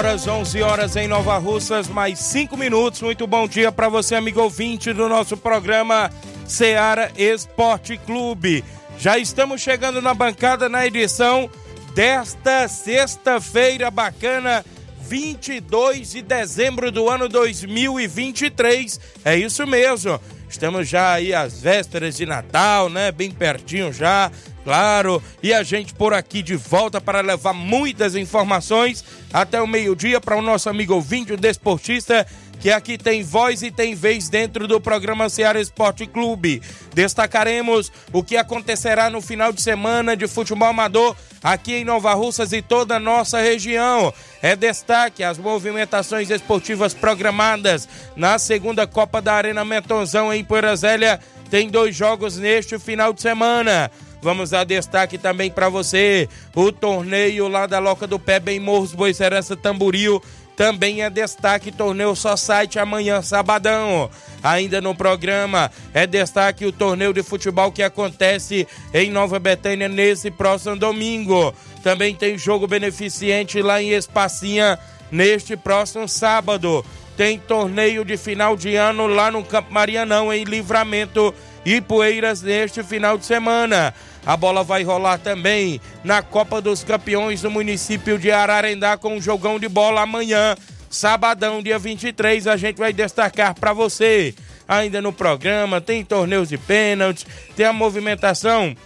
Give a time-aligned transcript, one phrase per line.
[0.00, 3.02] Horas, 11 horas em Nova Russas, mais 5 minutos.
[3.02, 6.10] Muito bom dia para você, amigo ouvinte do nosso programa
[6.46, 8.64] Seara Esporte Clube.
[8.98, 11.50] Já estamos chegando na bancada na edição
[11.94, 14.64] desta sexta-feira bacana,
[15.02, 18.98] 22 de dezembro do ano 2023.
[19.22, 20.18] É isso mesmo.
[20.48, 23.12] Estamos já aí às vésperas de Natal, né?
[23.12, 24.32] Bem pertinho já
[24.64, 30.20] claro, e a gente por aqui de volta para levar muitas informações até o meio-dia
[30.20, 32.26] para o nosso amigo ouvinte, o desportista,
[32.60, 36.60] que aqui tem voz e tem vez dentro do programa Ceará Esporte Clube.
[36.94, 42.52] Destacaremos o que acontecerá no final de semana de futebol amador aqui em Nova Russas
[42.52, 44.12] e toda a nossa região.
[44.42, 51.18] É destaque as movimentações esportivas programadas na segunda Copa da Arena Metonzão em Poeira Zélia.
[51.50, 53.90] Tem dois jogos neste final de semana.
[54.22, 56.28] Vamos dar destaque também para você.
[56.54, 60.22] O torneio lá da Loca do Pé, bem Morros, Boicerança, Tamboril.
[60.56, 64.10] Também é destaque torneio só site amanhã, sabadão.
[64.42, 70.30] Ainda no programa é destaque o torneio de futebol que acontece em Nova Betânia nesse
[70.30, 71.54] próximo domingo.
[71.82, 74.78] Também tem jogo beneficente lá em Espacinha
[75.10, 76.84] neste próximo sábado.
[77.16, 81.34] Tem torneio de final de ano lá no Campo Marianão em Livramento
[81.64, 83.94] e Poeiras neste final de semana.
[84.24, 89.20] A bola vai rolar também na Copa dos Campeões do município de Ararendá com um
[89.20, 90.56] jogão de bola amanhã,
[90.88, 92.46] sabadão, dia 23.
[92.46, 94.34] A gente vai destacar para você.
[94.68, 97.26] Ainda no programa, tem torneios de pênaltis,
[97.56, 98.76] tem a movimentação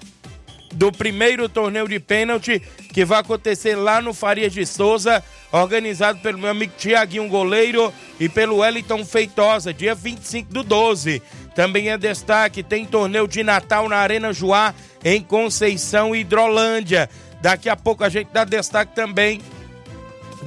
[0.74, 2.60] do primeiro torneio de pênalti
[2.92, 8.28] que vai acontecer lá no Farias de Souza, organizado pelo meu amigo Tiaguinho Goleiro e
[8.28, 11.22] pelo Wellington Feitosa, dia 25 do 12.
[11.54, 17.08] Também é destaque, tem torneio de Natal na Arena Joá, em Conceição Hidrolândia.
[17.40, 19.40] Daqui a pouco a gente dá destaque também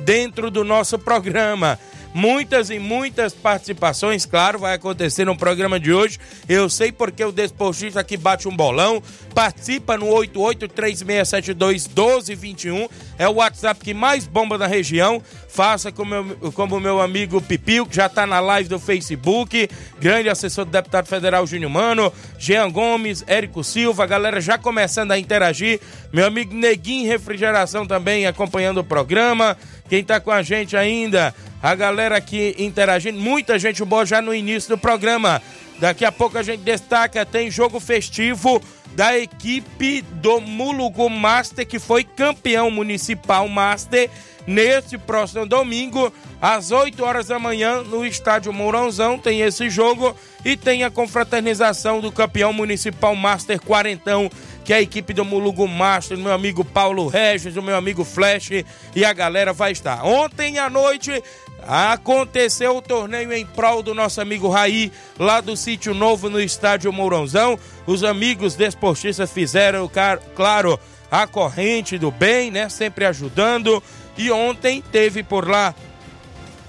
[0.04, 1.80] dentro do nosso programa.
[2.14, 6.20] Muitas e muitas participações, claro, vai acontecer no programa de hoje.
[6.50, 9.04] Eu sei porque o desportista aqui bate um bolão.
[9.34, 12.90] Participa no 8836721221.
[13.20, 15.22] É o WhatsApp que mais bomba na região.
[15.48, 19.70] Faça como meu, como meu amigo Pipil, que já está na live do Facebook.
[20.00, 22.12] Grande assessor do deputado federal Júnior Mano.
[22.38, 24.04] Jean Gomes, Érico Silva.
[24.04, 25.80] A galera já começando a interagir.
[26.12, 29.58] Meu amigo Neguinho Refrigeração também acompanhando o programa.
[29.90, 34.34] Quem está com a gente ainda, a galera aqui interagindo, muita gente boa já no
[34.34, 35.42] início do programa.
[35.80, 38.62] Daqui a pouco a gente destaca, tem jogo festivo
[38.96, 44.10] da equipe do Mulugu Master, que foi campeão municipal Master,
[44.48, 50.16] neste próximo domingo, às 8 horas da manhã, no estádio Mourãozão, tem esse jogo
[50.46, 54.32] e tem a confraternização do campeão municipal Master Quarentão
[54.64, 58.52] que a equipe do Mulugu Master, meu amigo Paulo Regis, o meu amigo Flash
[58.96, 60.04] e a galera vai estar.
[60.06, 61.24] Ontem à noite
[61.68, 66.92] aconteceu o torneio em prol do nosso amigo Raí, lá do Sítio Novo, no estádio
[66.94, 67.60] Mourãozão.
[67.86, 69.90] Os amigos desportistas fizeram,
[70.36, 70.80] claro,
[71.12, 72.70] a corrente do bem, né?
[72.70, 73.84] Sempre ajudando.
[74.18, 75.76] E ontem teve por lá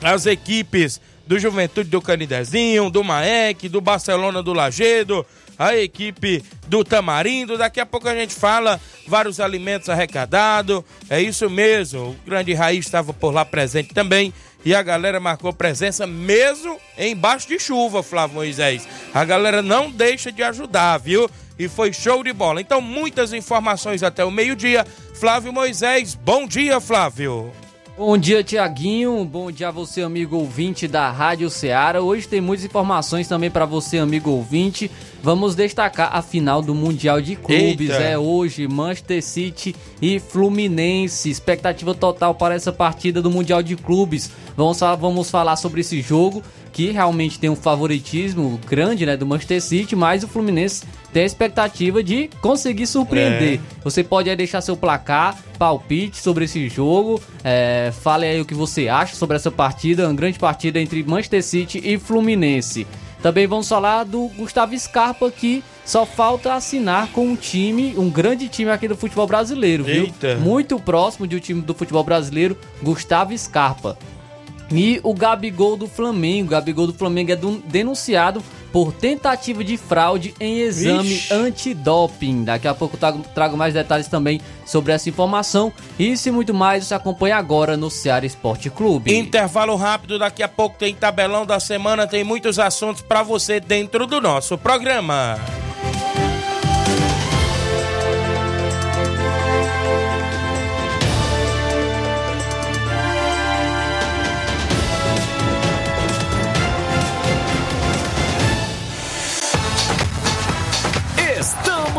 [0.02, 5.24] as equipes do Juventude do Canidezinho, do Maek, do Barcelona do Lagedo,
[5.58, 7.58] a equipe do Tamarindo.
[7.58, 10.82] Daqui a pouco a gente fala vários alimentos arrecadados.
[11.10, 12.10] É isso mesmo.
[12.10, 14.32] O grande Raiz estava por lá presente também.
[14.64, 18.88] E a galera marcou presença mesmo embaixo de chuva, Flávio Moisés.
[19.14, 21.30] A galera não deixa de ajudar, viu?
[21.58, 22.60] E foi show de bola.
[22.60, 24.84] Então, muitas informações até o meio-dia.
[25.14, 27.52] Flávio Moisés, bom dia, Flávio.
[27.98, 29.24] Bom dia, Tiaguinho.
[29.24, 32.00] Bom dia a você, amigo ouvinte da Rádio Ceará.
[32.00, 34.88] Hoje tem muitas informações também para você, amigo ouvinte.
[35.20, 37.90] Vamos destacar a final do Mundial de Clubes.
[37.90, 37.94] Eita.
[37.94, 41.28] É hoje Manchester City e Fluminense.
[41.28, 44.30] Expectativa total para essa partida do Mundial de Clubes.
[44.56, 46.40] Vamos, vamos falar sobre esse jogo
[46.78, 51.26] que realmente tem um favoritismo grande né, do Manchester City, mas o Fluminense tem a
[51.26, 53.54] expectativa de conseguir surpreender.
[53.54, 53.60] É.
[53.82, 58.54] Você pode aí deixar seu placar, palpite sobre esse jogo, é, fale aí o que
[58.54, 62.86] você acha sobre essa partida, uma grande partida entre Manchester City e Fluminense.
[63.20, 68.48] Também vamos falar do Gustavo Scarpa que só falta assinar com um time, um grande
[68.48, 70.04] time aqui do futebol brasileiro, viu?
[70.04, 70.36] Eita.
[70.36, 73.98] Muito próximo de um time do futebol brasileiro, Gustavo Scarpa.
[74.70, 76.48] E o Gabigol do Flamengo.
[76.48, 78.42] O Gabigol do Flamengo é denunciado
[78.72, 81.32] por tentativa de fraude em exame Ixi.
[81.32, 82.44] antidoping.
[82.44, 85.72] Daqui a pouco trago, trago, mais detalhes também sobre essa informação.
[85.98, 89.14] Isso e muito mais você acompanha agora no Ceará Esporte Clube.
[89.14, 94.06] Intervalo rápido, daqui a pouco tem tabelão da semana, tem muitos assuntos para você dentro
[94.06, 95.38] do nosso programa.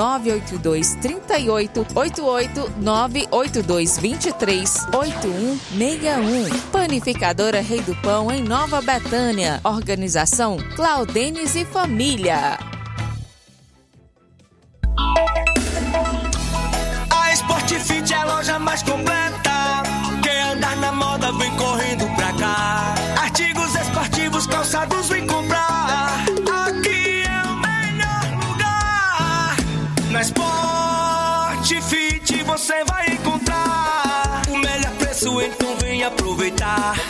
[0.00, 6.58] 982 38 88 982 23 8161.
[6.72, 9.60] Panificadora Rei do Pão em Nova Betânia.
[9.62, 12.58] Organização Claudenes e Família.
[17.10, 19.82] A Sport Fit é a loja mais completa.
[20.22, 22.94] Quem andar na moda vem correndo pra cá.
[23.20, 25.09] Artigos esportivos, calçados
[36.70, 37.09] 다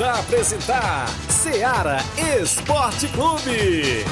[0.00, 4.04] A apresentar Seara Esporte Clube.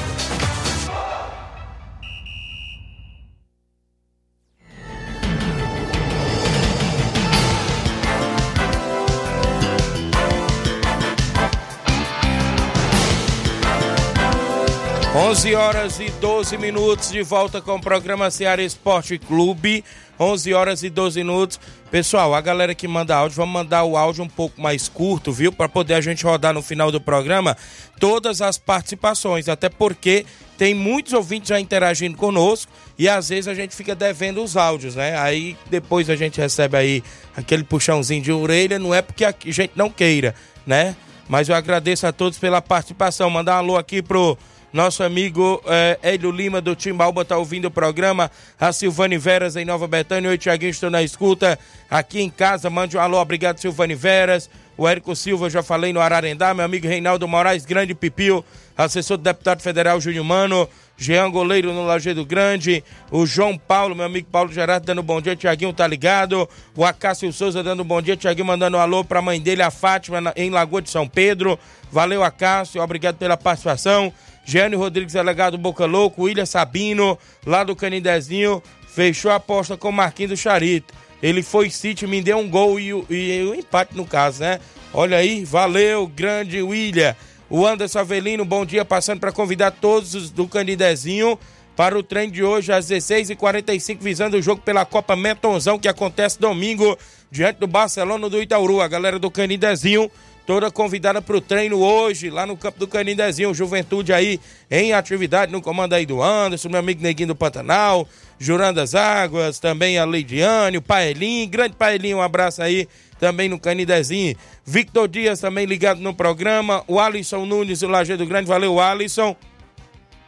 [15.29, 19.83] 11 horas e 12 minutos de volta com o programa Ceará Esporte Clube.
[20.19, 21.59] 11 horas e 12 minutos.
[21.91, 25.51] Pessoal, a galera que manda áudio, vamos mandar o áudio um pouco mais curto, viu?
[25.53, 27.55] Para poder a gente rodar no final do programa
[27.99, 29.47] todas as participações.
[29.47, 30.25] Até porque
[30.57, 34.95] tem muitos ouvintes já interagindo conosco e às vezes a gente fica devendo os áudios,
[34.95, 35.15] né?
[35.15, 37.03] Aí depois a gente recebe aí
[37.37, 40.33] aquele puxãozinho de orelha, não é porque a gente não queira,
[40.65, 40.95] né?
[41.27, 43.29] Mas eu agradeço a todos pela participação.
[43.29, 44.35] Mandar um alô aqui pro
[44.71, 48.29] nosso amigo é, Hélio Lima do Timbalba está ouvindo o programa.
[48.59, 50.29] A Silvane Veras em Nova Betânia.
[50.29, 51.57] Oi, Tiaguinho, estou na escuta
[51.89, 52.69] aqui em casa.
[52.69, 54.49] Mande um alô, obrigado, Silvane Veras.
[54.77, 56.53] O Érico Silva, já falei no Ararendá.
[56.53, 58.45] Meu amigo Reinaldo Moraes, grande pipio.
[58.77, 60.69] Assessor do deputado federal Júnior Mano.
[60.99, 65.33] Jean Goleiro no Lajeado Grande, o João Paulo, meu amigo Paulo Gerardo dando bom dia,
[65.33, 69.39] Tiaguinho tá ligado, o Acácio Souza dando bom dia, Tiaguinho mandando um alô pra mãe
[69.39, 71.57] dele, a Fátima, em Lagoa de São Pedro,
[71.89, 74.13] valeu Acácio, obrigado pela participação,
[74.45, 79.93] Gênio Rodrigues, delegado Boca Louco, William Sabino, lá do Canidezinho, fechou a aposta com o
[79.93, 80.93] Marquinhos do Charito.
[81.21, 84.59] Ele foi City, me deu um gol e o, o empate no caso, né?
[84.93, 87.15] Olha aí, valeu, grande William.
[87.49, 91.37] O Anderson Avelino, bom dia, passando para convidar todos os do Canidezinho
[91.75, 96.39] para o treino de hoje às 16h45, visando o jogo pela Copa Metonzão, que acontece
[96.39, 96.97] domingo,
[97.31, 98.81] diante do Barcelona do Itaúru.
[98.81, 100.11] A galera do Canidezinho,
[100.49, 103.53] toda convidada para o treino hoje, lá no campo do Canidezinho.
[103.53, 104.39] Juventude aí
[104.71, 109.59] em atividade, no comando aí do Anderson, meu amigo Neguinho do Pantanal, Jurando das Águas,
[109.59, 112.87] também a Leidiane, o Paelinho, grande Paelinho, um abraço aí
[113.19, 114.35] também no Canidezinho.
[114.65, 116.83] Victor Dias também ligado no programa.
[116.87, 118.47] O Alisson Nunes, o Lajeado Grande.
[118.47, 119.35] Valeu, Alisson.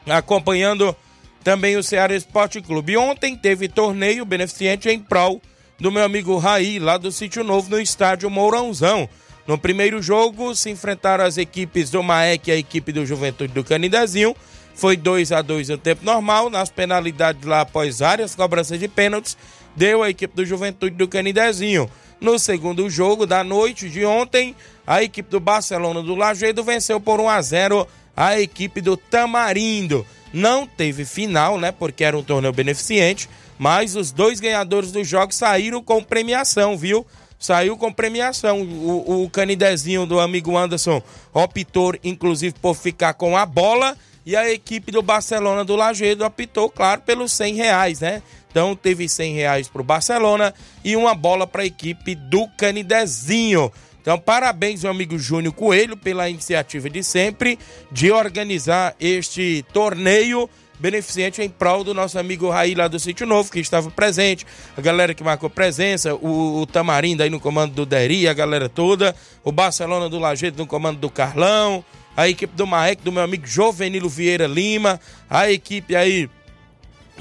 [0.05, 0.95] Acompanhando
[1.43, 2.95] também o Ceará Esporte Clube.
[2.95, 5.41] Ontem teve torneio beneficente em prol
[5.79, 9.09] do meu amigo Raí, lá do Sítio Novo, no estádio Mourãozão.
[9.47, 13.63] No primeiro jogo, se enfrentaram as equipes do Maek e a equipe do Juventude do
[13.63, 14.35] Canidezinho.
[14.73, 16.49] Foi 2 a 2 no tempo normal.
[16.49, 19.37] Nas penalidades lá após várias cobranças de pênaltis,
[19.75, 21.89] deu a equipe do Juventude do Canidezinho.
[22.19, 24.55] No segundo jogo da noite de ontem,
[24.85, 30.05] a equipe do Barcelona do Lajeado venceu por 1 a 0 a equipe do Tamarindo.
[30.31, 31.71] Não teve final, né?
[31.71, 37.05] Porque era um torneio beneficente, mas os dois ganhadores dos jogos saíram com premiação, viu?
[37.41, 38.61] Saiu com premiação.
[38.61, 41.01] O, o canidezinho do amigo Anderson
[41.33, 43.97] optou, inclusive, por ficar com a bola.
[44.23, 48.21] E a equipe do Barcelona do Lajeado optou, claro, pelos 100 reais, né?
[48.51, 53.71] Então teve 100 reais para o Barcelona e uma bola para a equipe do Canidezinho.
[53.99, 57.57] Então, parabéns, meu amigo Júnior Coelho, pela iniciativa de sempre
[57.91, 60.47] de organizar este torneio
[60.81, 64.45] beneficente em prol do nosso amigo Raí lá do Sítio Novo, que estava presente,
[64.75, 68.67] a galera que marcou presença, o, o Tamarindo aí no comando do Deri, a galera
[68.67, 71.85] toda, o Barcelona do Lajeito no comando do Carlão,
[72.17, 76.27] a equipe do Maek, do meu amigo Jovenilo Vieira Lima, a equipe aí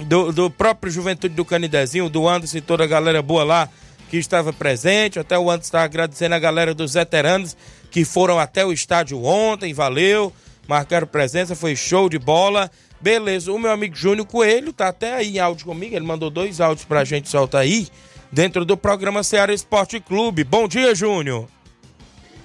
[0.06, 3.68] do, do próprio Juventude do Canidezinho, do Anderson e toda a galera boa lá
[4.08, 5.18] que estava presente.
[5.18, 7.54] Até o Anderson está agradecendo a galera dos veteranos
[7.90, 10.32] que foram até o estádio ontem, valeu,
[10.66, 12.70] marcaram presença, foi show de bola.
[13.00, 16.60] Beleza, o meu amigo Júnior Coelho tá até aí em áudio comigo, ele mandou dois
[16.60, 17.88] áudios pra gente soltar aí,
[18.30, 20.44] dentro do programa Ceará Esporte Clube.
[20.44, 21.48] Bom dia, Júnior.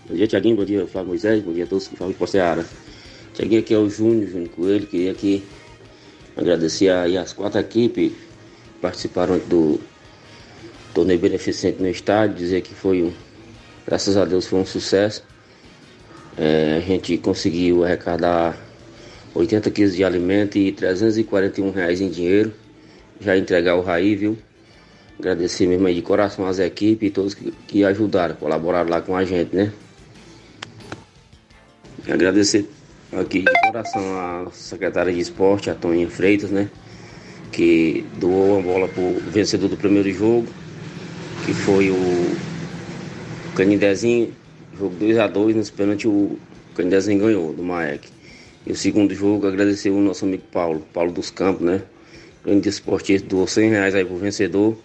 [0.08, 2.64] Bom dia, Tiaguinho, bom dia, Flávio Moisés, bom dia a todos que falam de Ceará.
[3.34, 5.44] Tiaguinho, aqui é o Júnior, Júnior Coelho, queria aqui
[6.38, 9.80] Agradecer aí as quatro equipes que participaram do
[10.94, 13.14] torneio beneficente no estádio, dizer que foi um,
[13.88, 15.24] graças a Deus foi um sucesso.
[16.38, 18.58] É, a gente conseguiu arrecadar
[19.36, 22.54] 80 quilos de alimento e 341 reais em dinheiro.
[23.20, 24.38] Já entregar o Raí, viu?
[25.20, 29.16] Agradecer mesmo aí de coração às equipes e todos que, que ajudaram, colaboraram lá com
[29.16, 29.72] a gente, né?
[32.08, 32.70] Agradecer
[33.12, 36.70] aqui de coração a secretária de esporte, a Toninha Freitas, né?
[37.52, 40.48] Que doou a bola pro vencedor do primeiro jogo,
[41.46, 42.36] que foi o
[43.56, 44.34] Canidezinho,
[44.78, 46.38] jogo 2x2, nesse pênalti o
[46.76, 48.15] Canidezinho ganhou, do Maek.
[48.66, 51.84] E o segundo jogo, agradecer o nosso amigo Paulo, Paulo dos Campos, né?
[52.44, 54.78] Grande esportista, doou 100 reais aí pro vencedor,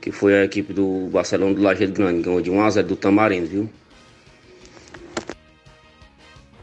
[0.00, 3.70] que foi a equipe do Barcelona do Lajeado Grande, ganhou de 1x0 do Tamarindo, viu?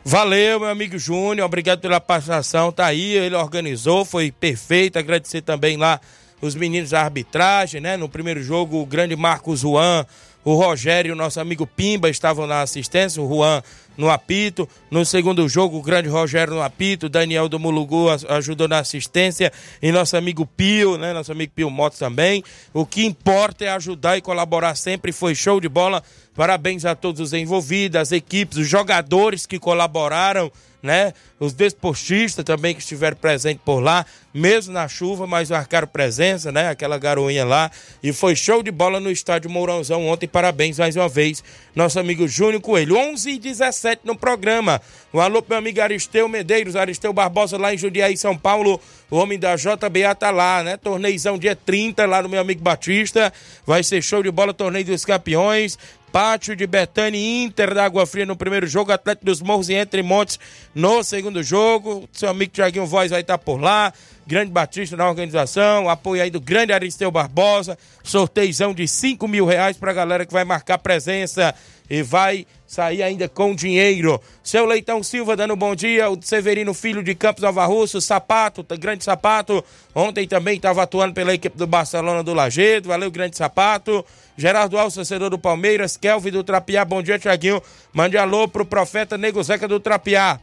[0.07, 2.71] Valeu, meu amigo Júnior, obrigado pela participação.
[2.71, 4.99] Tá aí, ele organizou, foi perfeito.
[4.99, 5.99] Agradecer também lá
[6.39, 7.97] os meninos da arbitragem, né?
[7.97, 10.05] No primeiro jogo, o grande Marcos Juan,
[10.45, 13.63] o Rogério nosso amigo Pimba estavam na assistência, o Juan
[13.97, 14.69] no apito.
[14.91, 19.91] No segundo jogo, o grande Rogério no apito, Daniel do Mulugu ajudou na assistência e
[19.91, 21.13] nosso amigo Pio, né?
[21.13, 22.43] Nosso amigo Pio Motos também.
[22.71, 25.11] O que importa é ajudar e colaborar sempre.
[25.11, 26.03] Foi show de bola.
[26.35, 30.51] Parabéns a todos os envolvidos, as equipes, os jogadores que colaboraram
[30.86, 31.13] né?
[31.38, 36.70] Os desportistas também que estiveram presentes por lá, mesmo na chuva, mas marcaram presença, né?
[36.70, 37.70] Aquela garoinha lá.
[38.01, 40.27] E foi show de bola no estádio Mourãozão ontem.
[40.27, 41.44] Parabéns mais uma vez,
[41.75, 42.96] nosso amigo Júnior Coelho.
[42.96, 44.82] 11 e 17 no programa.
[45.13, 48.80] Um alô pro meu amigo Aristeu Medeiros, Aristeu Barbosa lá em Jundiaí, São Paulo.
[49.10, 50.77] O homem da JBA tá lá, né?
[50.77, 53.34] Torneizão dia 30 lá no meu amigo Batista.
[53.65, 55.77] Vai ser show de bola, torneio dos campeões.
[56.15, 60.01] Pátio de Betânia Inter da Água Fria no primeiro jogo, Atlético dos Morros e Entre
[60.01, 60.39] Montes
[60.74, 62.07] no segundo jogo.
[62.13, 63.91] Seu amigo Tiaguinho Voz vai estar por lá.
[64.25, 69.75] Grande Batista na organização, apoio aí do grande Aristeu Barbosa, sorteizão de 5 mil reais
[69.75, 71.53] pra galera que vai marcar presença
[71.89, 74.19] e vai sair ainda com dinheiro.
[74.41, 79.03] Seu Leitão Silva dando bom dia, o Severino Filho de Campos Nova Russo, Sapato, grande
[79.03, 84.03] Sapato, ontem também estava atuando pela equipe do Barcelona do Lagedo, valeu grande Sapato.
[84.38, 87.62] Gerardo Alves, torcedor do Palmeiras, Kelvin do Trapiá, bom dia Tiaguinho,
[87.94, 90.39] mande alô pro profeta Nego Zeca do Trapiá.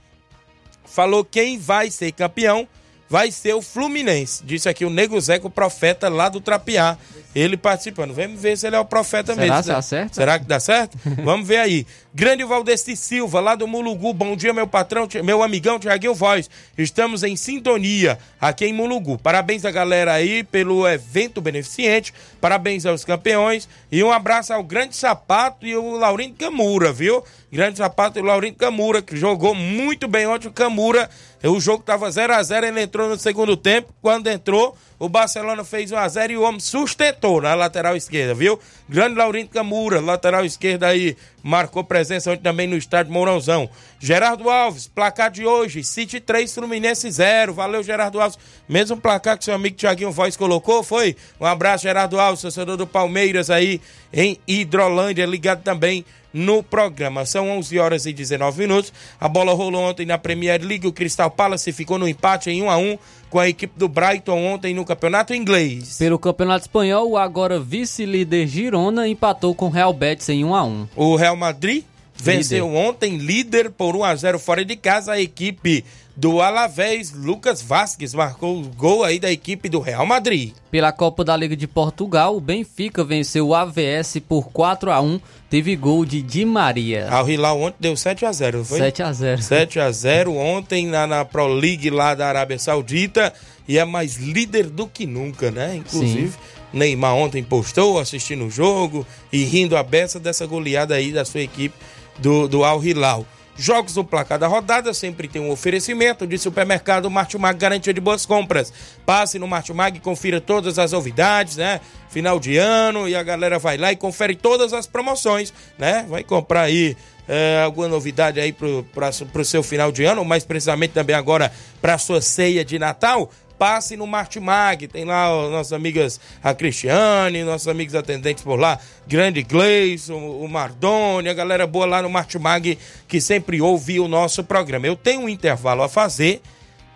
[0.85, 2.67] Falou quem vai ser campeão
[3.13, 4.43] vai ser o Fluminense.
[4.43, 6.97] Disse aqui o Nego Zeca, o profeta lá do Trapiá.
[7.35, 8.13] Ele participando.
[8.13, 9.63] Vamos ver se ele é o profeta Será mesmo.
[9.63, 10.15] que dá certo?
[10.15, 10.99] Será que dá certo?
[11.25, 11.87] Vamos ver aí.
[12.15, 14.13] Grande Valdeci Silva, lá do Mulugu.
[14.13, 16.51] Bom dia, meu patrão, meu amigão Tiaguinho Voz.
[16.77, 19.17] Estamos em sintonia aqui em Mulugu.
[19.17, 22.13] Parabéns a galera aí pelo evento beneficente.
[22.41, 23.67] Parabéns aos campeões.
[23.91, 27.25] E um abraço ao Grande Sapato e o Laurindo Camura, viu?
[27.51, 31.09] Grande Sapato e o Laurindo Camura, que jogou muito bem ontem o Camura.
[31.43, 33.93] O jogo tava 0 a 0 ele entrou no segundo tempo.
[34.01, 38.35] Quando entrou, o Barcelona fez 1 a 0 e o homem sustentou na lateral esquerda,
[38.35, 38.57] viu?
[38.89, 43.69] Grande Laurindo Camura, lateral esquerda aí, marcou presença ontem também no estádio Mourãozão.
[43.99, 47.53] Gerardo Alves, placar de hoje, City 3, Fluminense 0.
[47.53, 48.39] Valeu, Gerardo Alves.
[48.69, 51.17] Mesmo placar que seu amigo Tiaguinho Voz colocou, foi?
[51.41, 53.81] Um abraço, Gerardo Alves, torcedor do Palmeiras aí
[54.13, 57.25] em Hidrolândia, ligado também no programa.
[57.25, 58.93] São 11 horas e 19 minutos.
[59.21, 60.87] A bola rolou ontem na Premier League.
[60.87, 62.99] O Crystal Palace ficou no empate em 1 a 1
[63.31, 65.97] com a equipe do Brighton ontem no Campeonato Inglês.
[65.97, 70.65] Pelo Campeonato Espanhol, o agora vice-líder Girona empatou com o Real Betis em 1 a
[70.65, 70.89] 1.
[70.95, 71.85] O Real Madrid
[72.23, 72.79] venceu líder.
[72.79, 78.13] ontem líder por 1 a 0 fora de casa a equipe do Alavés, Lucas Vasquez
[78.15, 80.53] marcou o gol aí da equipe do Real Madrid.
[80.71, 85.19] Pela Copa da Liga de Portugal, o Benfica venceu o AVS por 4 a 1
[85.49, 87.09] teve gol de Di Maria.
[87.11, 88.79] Al Hilal ontem deu 7 a 0 foi?
[88.79, 93.33] 7 a 0 7 a 0 ontem na, na Pro League lá da Arábia Saudita
[93.67, 95.77] e é mais líder do que nunca, né?
[95.77, 96.39] Inclusive, Sim.
[96.73, 101.41] Neymar ontem postou assistindo o jogo e rindo a beça dessa goleada aí da sua
[101.41, 101.75] equipe
[102.19, 103.27] do, do Al Hilal.
[103.55, 108.25] Jogos do placar da rodada sempre tem um oferecimento de supermercado Martimag garantia de boas
[108.25, 108.73] compras.
[109.05, 111.81] Passe no Martimag e confira todas as novidades, né?
[112.09, 116.07] Final de ano e a galera vai lá e confere todas as promoções, né?
[116.09, 116.97] Vai comprar aí
[117.29, 121.99] é, alguma novidade aí pra, pro seu final de ano, mais precisamente também agora para
[121.99, 123.31] sua ceia de Natal
[123.63, 124.89] passe no Martimag.
[124.89, 128.77] Tem lá nossas amigas, a Cristiane, nossos amigos atendentes por lá,
[129.07, 132.77] Grande Gleison, o Mardoni, a galera boa lá no Martimag
[133.07, 134.89] que sempre ouve o nosso programa.
[134.89, 136.43] Eu tenho um intervalo a fazer.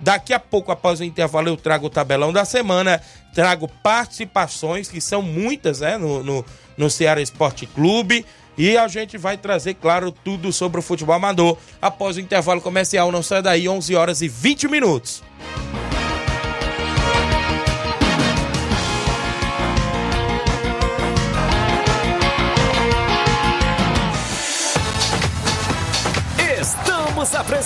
[0.00, 3.00] Daqui a pouco, após o intervalo, eu trago o tabelão da semana,
[3.32, 6.44] trago participações, que são muitas, né, no, no,
[6.76, 8.26] no Ceará Esporte Clube.
[8.58, 13.12] E a gente vai trazer, claro, tudo sobre o futebol amador após o intervalo comercial.
[13.12, 15.22] Não sai daí, 11 horas e 20 minutos.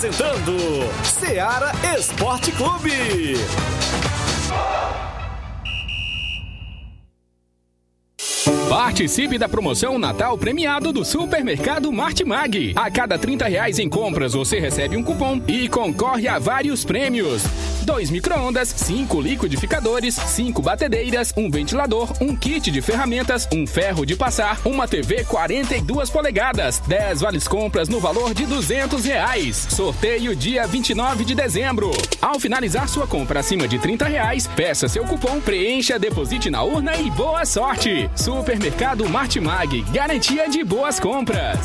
[0.01, 0.57] Apresentando
[1.05, 3.35] Seara Esporte Clube.
[8.67, 12.73] Participe da promoção Natal premiado do Supermercado Martimag.
[12.77, 17.43] A cada 30 reais em compras, você recebe um cupom e concorre a vários prêmios.
[17.91, 24.15] Dois micro-ondas, cinco liquidificadores, cinco batedeiras, um ventilador, um kit de ferramentas, um ferro de
[24.15, 29.67] passar, uma TV 42 polegadas, 10 vales compras no valor de 200 reais.
[29.71, 31.91] Sorteio dia 29 de dezembro.
[32.23, 36.95] Ao finalizar sua compra acima de 30 reais, peça seu cupom, preencha, deposite na urna
[36.95, 38.09] e boa sorte.
[38.15, 41.59] Supermercado Martimag, garantia de boas compras.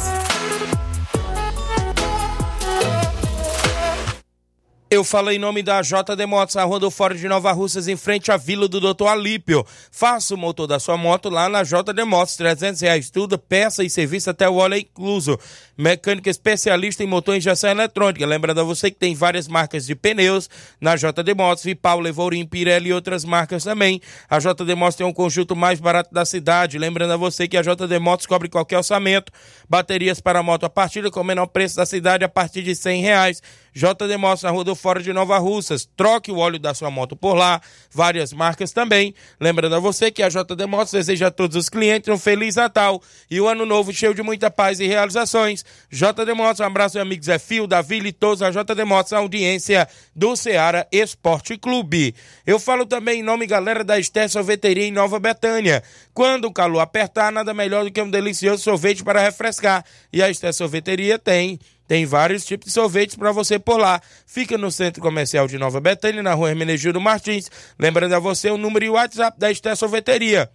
[4.95, 7.97] Eu falei em nome da JD Motos, a Rua do Fora de Nova Russas, em
[7.97, 9.67] frente à Vila do Doutor Alípio.
[9.91, 13.89] Faça o motor da sua moto lá na JD Motos, 300 reais tudo, peça e
[13.89, 15.38] serviço até o óleo incluso.
[15.77, 18.25] Mecânica especialista em motor e injeção eletrônica.
[18.25, 22.91] Lembrando a você que tem várias marcas de pneus na JD Motos, Vipau, Levorim, Pirelli
[22.91, 23.99] e outras marcas também.
[24.29, 26.77] A JD Motos tem um conjunto mais barato da cidade.
[26.77, 29.29] Lembrando a você que a JD Motos cobre qualquer orçamento.
[29.67, 33.01] Baterias para moto a partir com o menor preço da cidade a partir de 100
[33.01, 33.41] reais.
[33.75, 35.85] JD Motos na Rua do Fora de Nova Russas.
[35.97, 37.61] Troque o óleo da sua moto por lá.
[37.91, 39.13] Várias marcas também.
[39.38, 43.01] Lembrando a você que a JD Motos deseja a todos os clientes um Feliz Natal
[43.29, 45.65] e um Ano Novo cheio de muita paz e realizações.
[45.91, 49.17] JD Motos, um abraço, meu amigo Zé Fio, Davi e todos a JD Motos, a
[49.17, 52.15] audiência do Ceará Esporte Clube.
[52.47, 55.83] Eu falo também em nome, galera, da Esté Sorveteria em Nova Betânia.
[56.13, 59.83] Quando o calor apertar, nada melhor do que um delicioso sorvete para refrescar.
[60.13, 64.02] E a Esté Sorveteria tem tem vários tipos de sorvetes para você por lá.
[64.26, 67.50] Fica no Centro Comercial de Nova Betânia, na rua Hermenegildo Martins.
[67.78, 70.50] Lembrando a você o número e o WhatsApp da Esté Sorveteria.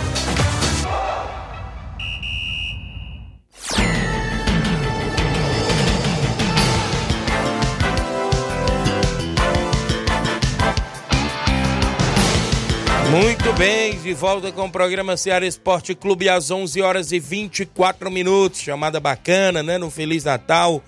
[13.13, 18.09] Muito bem, de volta com o programa Ceará Esporte Clube às 11 horas e 24
[18.09, 18.59] minutos.
[18.59, 19.77] Chamada bacana, né?
[19.77, 20.83] No Feliz Natal,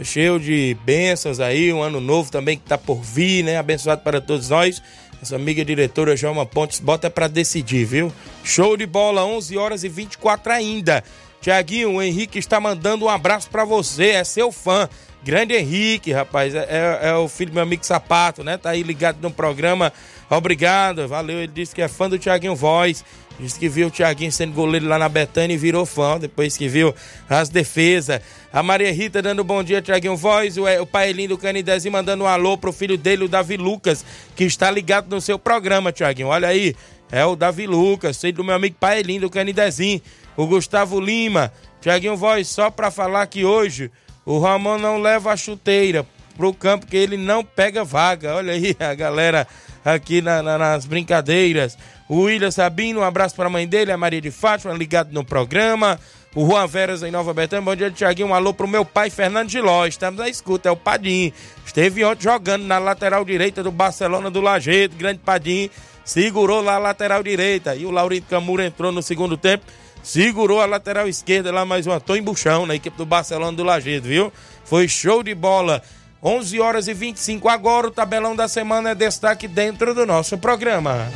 [0.00, 3.56] cheio de bênçãos aí, um ano novo também que tá por vir, né?
[3.56, 4.80] Abençoado para todos nós.
[5.18, 8.12] Nossa amiga diretora Joelma Pontes bota para decidir, viu?
[8.44, 11.02] Show de bola, 11 horas e 24 ainda.
[11.40, 14.88] Tiaguinho, o Henrique está mandando um abraço para você, é seu fã.
[15.24, 18.58] Grande Henrique, rapaz, é, é, é, o filho do meu amigo Sapato, né?
[18.58, 19.92] Tá aí ligado no programa.
[20.30, 21.38] Obrigado, valeu.
[21.38, 23.04] Ele disse que é fã do Tiaguinho Voz.
[23.38, 26.68] Disse que viu o Tiaguinho sendo goleiro lá na Betânia e virou fã, depois que
[26.68, 26.94] viu
[27.28, 28.20] as defesas.
[28.52, 30.56] A Maria Rita dando bom dia, Tiaguinho Voz.
[30.56, 34.04] O, o Paelinho do Canidezinho mandando um alô pro filho dele, o Davi Lucas,
[34.36, 36.28] que está ligado no seu programa, Tiaguinho.
[36.28, 36.76] Olha aí,
[37.10, 40.00] é o Davi Lucas, filho do meu amigo Paelinho do Canidezinho.
[40.36, 41.52] O Gustavo Lima.
[41.80, 43.90] Tiaguinho Voz, só para falar que hoje
[44.24, 46.06] o Ramon não leva a chuteira
[46.36, 48.36] pro campo que ele não pega vaga.
[48.36, 49.46] Olha aí a galera
[49.84, 51.76] aqui na, na, nas brincadeiras.
[52.08, 55.24] O William Sabino, um abraço para a mãe dele, a Maria de Fátima, ligado no
[55.24, 55.98] programa.
[56.34, 57.64] O Juan Veras em Nova Betânia.
[57.64, 58.28] Bom dia, Tiaguinho.
[58.28, 59.86] Um alô pro meu pai, Fernando de Ló.
[59.86, 61.32] Estamos na escuta, é o Padim.
[61.64, 64.96] Esteve ontem jogando na lateral direita do Barcelona do Lajeito.
[64.96, 65.70] Grande Padim.
[66.04, 67.76] Segurou lá a lateral direita.
[67.76, 69.64] E o Laurito Camura entrou no segundo tempo
[70.04, 74.06] segurou a lateral esquerda lá mais uma Tô Buchão na equipe do Barcelona do Lajeado,
[74.06, 74.30] viu?
[74.62, 75.82] Foi show de bola.
[76.26, 81.06] 11 horas e 25 agora, o tabelão da semana é destaque dentro do nosso programa.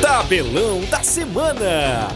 [0.00, 2.08] Tabelão da semana.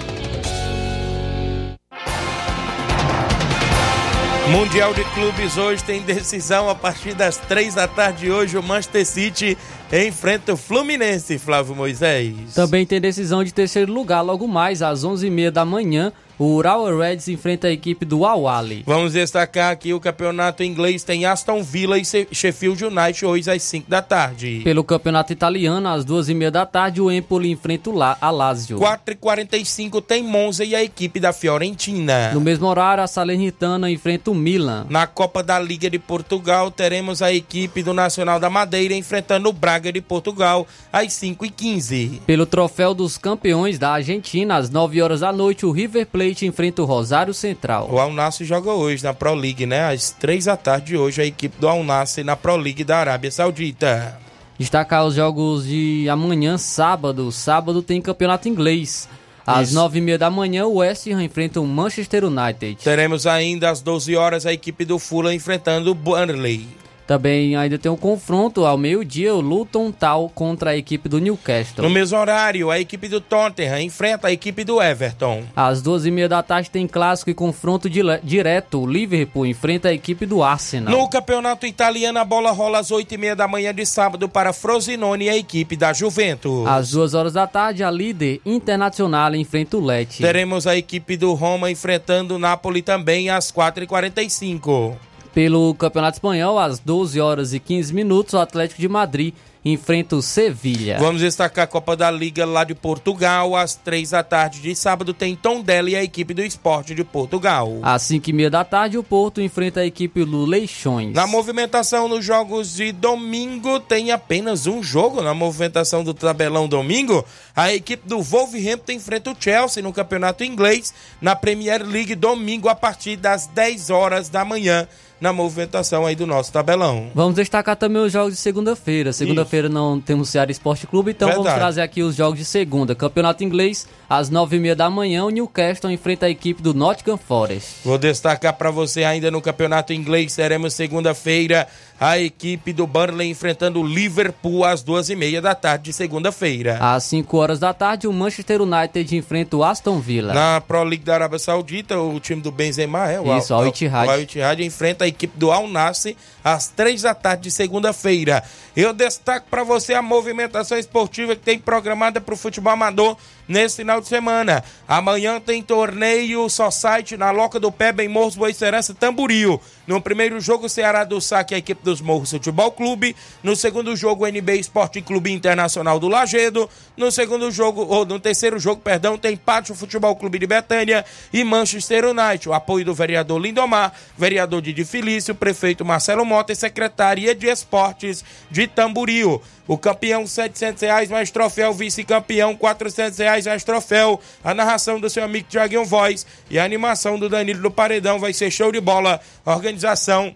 [4.50, 8.56] Mundial de Clubes hoje tem decisão a partir das três da tarde hoje.
[8.56, 9.58] O Manchester City
[9.92, 12.54] enfrenta o Fluminense, Flávio Moisés.
[12.54, 16.12] Também tem decisão de terceiro lugar logo mais às onze e meia da manhã.
[16.36, 18.82] O Urawa Reds enfrenta a equipe do Awali.
[18.84, 23.88] Vamos destacar aqui o campeonato inglês tem Aston Villa e Sheffield United hoje às 5
[23.88, 24.60] da tarde.
[24.64, 28.30] Pelo campeonato italiano, às duas e meia da tarde, o Empoli enfrenta o La a
[28.30, 28.78] Lazio.
[28.78, 32.32] 4 e 45 tem Monza e a equipe da Fiorentina.
[32.32, 34.86] No mesmo horário, a Salernitana enfrenta o Milan.
[34.90, 39.52] Na Copa da Liga de Portugal, teremos a equipe do Nacional da Madeira enfrentando o
[39.52, 42.22] Braga de Portugal às 5 e 15.
[42.26, 46.46] Pelo troféu dos campeões da Argentina, às 9 horas da noite, o River Plate Plate
[46.46, 47.90] enfrenta o Rosário Central.
[47.92, 49.92] O Alnassi joga hoje na Pro League, né?
[49.92, 53.30] Às três da tarde de hoje, a equipe do Alnassi na Pro League da Arábia
[53.30, 54.18] Saudita.
[54.58, 57.30] Destacar os jogos de amanhã, sábado.
[57.30, 59.06] Sábado tem campeonato inglês.
[59.46, 62.82] Às nove e meia da manhã, o West Ham enfrenta o Manchester United.
[62.82, 66.66] Teremos ainda às 12 horas a equipe do Fulham enfrentando o Burnley.
[67.06, 71.84] Também ainda tem um confronto ao meio-dia, o Luton Town contra a equipe do Newcastle.
[71.84, 75.42] No mesmo horário, a equipe do Tottenham enfrenta a equipe do Everton.
[75.54, 78.80] Às duas e meia da tarde tem clássico e confronto direto.
[78.80, 80.96] O Liverpool enfrenta a equipe do Arsenal.
[80.96, 84.52] No campeonato italiano, a bola rola às oito e meia da manhã de sábado para
[84.52, 86.66] Frosinone e a equipe da Juventus.
[86.66, 90.22] Às duas horas da tarde, a líder internacional enfrenta o Lecce.
[90.22, 94.96] Teremos a equipe do Roma enfrentando o Napoli também às quatro e quarenta e cinco.
[95.34, 100.22] Pelo Campeonato Espanhol, às 12 horas e 15 minutos, o Atlético de Madrid enfrenta o
[100.22, 100.98] Sevilha.
[101.00, 103.56] Vamos destacar a Copa da Liga lá de Portugal.
[103.56, 107.78] Às três da tarde de sábado tem Tondela e a equipe do Esporte de Portugal.
[107.82, 111.14] Às cinco e meia da tarde, o Porto enfrenta a equipe do Leixões.
[111.14, 115.20] Na movimentação nos jogos de domingo, tem apenas um jogo.
[115.22, 117.24] Na movimentação do tabelão domingo,
[117.56, 122.74] a equipe do Wolverhampton enfrenta o Chelsea no campeonato inglês, na Premier League, domingo, a
[122.74, 124.86] partir das 10 horas da manhã
[125.20, 127.10] na movimentação aí do nosso tabelão.
[127.14, 129.12] Vamos destacar também os jogos de segunda-feira.
[129.12, 131.46] Segunda-feira não temos Ceará Esporte Clube, então Verdade.
[131.46, 132.94] vamos trazer aqui os jogos de segunda.
[132.94, 137.16] Campeonato Inglês, às nove e meia da manhã, o Newcastle enfrenta a equipe do Nottingham
[137.16, 137.76] Forest.
[137.84, 141.66] Vou destacar para você ainda no Campeonato Inglês, teremos segunda-feira
[141.98, 146.78] a equipe do Burnley enfrentando o Liverpool às duas e meia da tarde de segunda-feira.
[146.80, 150.34] Às 5 horas da tarde, o Manchester United enfrenta o Aston Villa.
[150.34, 154.08] Na Pro League da Arábia Saudita, o time do Benzema, é, o Isso, Al, Ittihad.
[154.08, 158.42] O Al Ittihad enfrenta a equipe do Al Nassr às três da tarde de segunda-feira.
[158.76, 163.16] Eu destaco para você a movimentação esportiva que tem programada para o futebol amador
[163.48, 164.62] nesse final de semana.
[164.86, 169.60] Amanhã tem torneio Society na Loca do Pé, em Morros Boicerança, Tamburil.
[169.86, 173.14] No primeiro jogo, Ceará do Saque, a equipe dos Morros Futebol Clube.
[173.42, 176.68] No segundo jogo, NB Esporte Clube Internacional do Lagedo.
[176.96, 181.44] No segundo jogo, ou no terceiro jogo, perdão, tem Pátio Futebol Clube de Betânia e
[181.44, 182.48] Manchester United.
[182.48, 188.24] O apoio do vereador Lindomar, vereador Didi Felício, prefeito Marcelo Mota e Secretaria de Esportes
[188.50, 189.42] de Tamburil.
[189.66, 191.72] O campeão, 700 reais mais troféu.
[191.72, 194.20] Vice-campeão, 400 reais mais troféu.
[194.42, 198.32] A narração do seu amigo Tiaguinho Voz e a animação do Danilo do Paredão vai
[198.32, 199.20] ser show de bola.
[199.44, 200.34] Organização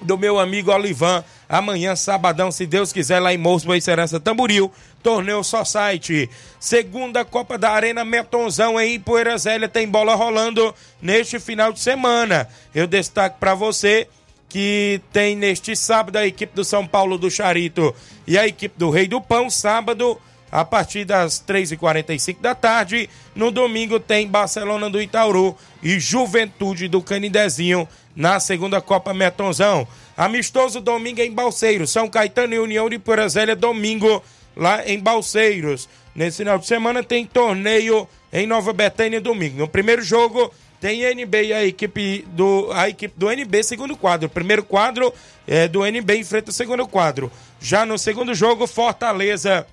[0.00, 1.24] do meu amigo Olivan.
[1.48, 4.72] Amanhã, sabadão, se Deus quiser, lá em Moço, Boa Serança Tamburil.
[5.02, 6.30] Torneio Society.
[6.58, 12.48] Segunda Copa da Arena Metonzão em Poeira Zélia tem bola rolando neste final de semana.
[12.74, 14.08] Eu destaco para você
[14.54, 17.92] que tem neste sábado a equipe do São Paulo do Charito
[18.24, 20.16] e a equipe do Rei do Pão, sábado
[20.48, 23.10] a partir das 3h45 da tarde.
[23.34, 29.88] No domingo tem Barcelona do Itauru e Juventude do Canidezinho na segunda Copa Metonzão.
[30.16, 34.22] Amistoso domingo em Balseiros, São Caetano e União de Porazélia, domingo
[34.56, 35.88] lá em Balseiros.
[36.14, 39.58] Nesse final de semana tem torneio em Nova Betânia domingo.
[39.58, 44.28] No primeiro jogo, tem NB a equipe do, a equipe do NB, segundo quadro.
[44.28, 45.12] Primeiro quadro
[45.46, 47.30] é do NB enfrenta o segundo quadro.
[47.60, 49.66] Já no segundo jogo, Fortaleza,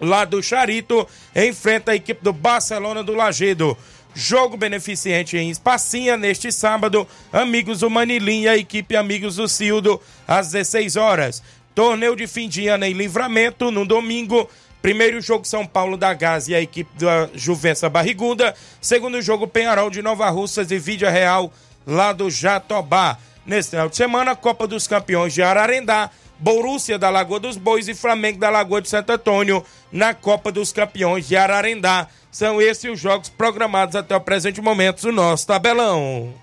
[0.00, 3.76] lá do Charito, enfrenta a equipe do Barcelona do Lagedo.
[4.14, 7.08] Jogo beneficente em Espacinha neste sábado.
[7.32, 11.42] Amigos do Manilim e a equipe Amigos do Cildo, às 16 horas.
[11.74, 14.48] Torneio de fim de ano em livramento no domingo.
[14.82, 18.52] Primeiro jogo São Paulo da Gás e a equipe da Juvença Barriguda.
[18.80, 21.52] Segundo jogo Penharol de Nova Russas e Vídea Real
[21.86, 23.16] lá do Jatobá.
[23.46, 27.94] Neste final de semana, Copa dos Campeões de Ararendá, Borussia da Lagoa dos Bois e
[27.94, 32.08] Flamengo da Lagoa de Santo Antônio na Copa dos Campeões de Ararendá.
[32.30, 36.41] São esses os jogos programados até o presente momento do nosso tabelão.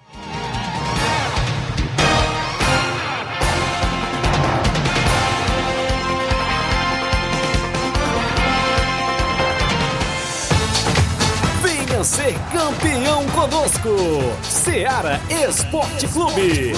[12.09, 13.95] Ser campeão conosco.
[14.41, 16.73] Seara Esporte Clube.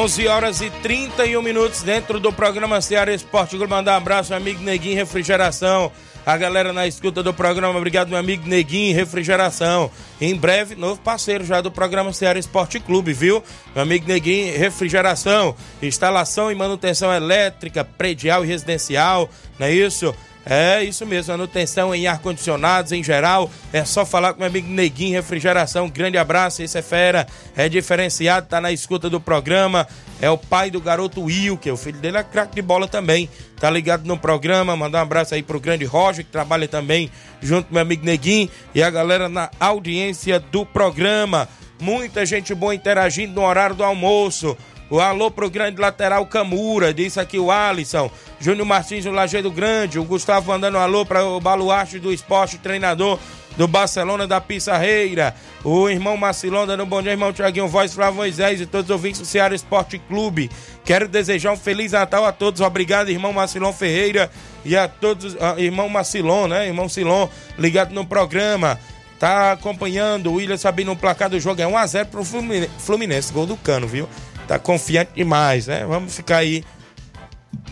[0.00, 3.68] Horas e 31 minutos dentro do programa Ceará Esporte Clube.
[3.68, 5.92] Mandar um abraço, meu amigo Neguinho Refrigeração.
[6.24, 9.90] A galera na escuta do programa, obrigado, meu amigo Neguinho Refrigeração.
[10.18, 13.42] Em breve, novo parceiro já do programa Ceará Esporte Clube, viu?
[13.74, 20.14] Meu amigo Neguinho Refrigeração, instalação e manutenção elétrica, predial e residencial, não é isso?
[20.44, 23.50] É isso mesmo, manutenção em ar-condicionados em geral.
[23.72, 25.88] É só falar com meu amigo Neguinho Refrigeração.
[25.88, 27.26] grande abraço, esse é fera,
[27.56, 29.86] é diferenciado, tá na escuta do programa.
[30.20, 32.86] É o pai do garoto Will, que é o filho dele, é craque de bola
[32.86, 33.28] também.
[33.58, 34.76] Tá ligado no programa.
[34.76, 38.50] Mandar um abraço aí pro grande Roger, que trabalha também junto com meu amigo Neguinho
[38.74, 41.48] e a galera na audiência do programa.
[41.80, 44.56] Muita gente boa interagindo no horário do almoço.
[44.90, 48.10] O alô pro grande lateral Camura, disse aqui o Alisson.
[48.40, 50.00] Júnior Martins do Lajeado Grande.
[50.00, 53.16] O Gustavo mandando um alô para o baluarte do esporte, treinador
[53.56, 55.34] do Barcelona da Pissarreira.
[55.62, 58.90] O irmão Macilon dando um bom dia, irmão Tiaguinho Voz, Flávio Moisés e todos os
[58.90, 60.50] ouvintes do Ceará Esporte Clube.
[60.84, 62.60] Quero desejar um Feliz Natal a todos.
[62.60, 64.28] Obrigado, irmão Macilon Ferreira
[64.64, 66.66] e a todos, uh, irmão Macilon, né?
[66.66, 68.78] Irmão Silon, ligado no programa.
[69.20, 71.60] Tá acompanhando o William Sabino no placar do jogo.
[71.60, 74.08] É 1x0 pro Fluminense, gol do cano, viu?
[74.50, 75.84] Tá confiante demais, né?
[75.86, 76.64] Vamos ficar aí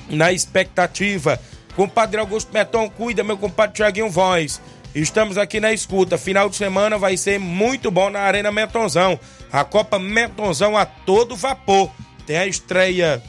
[0.09, 1.41] na expectativa.
[1.75, 4.61] Compadre Augusto Meton, cuida, meu compadre Tiaguinho Voz.
[4.95, 6.17] Estamos aqui na escuta.
[6.17, 9.19] Final de semana vai ser muito bom na Arena Metonzão.
[9.51, 11.91] A Copa Metonzão a todo vapor.
[12.25, 13.21] Tem a estreia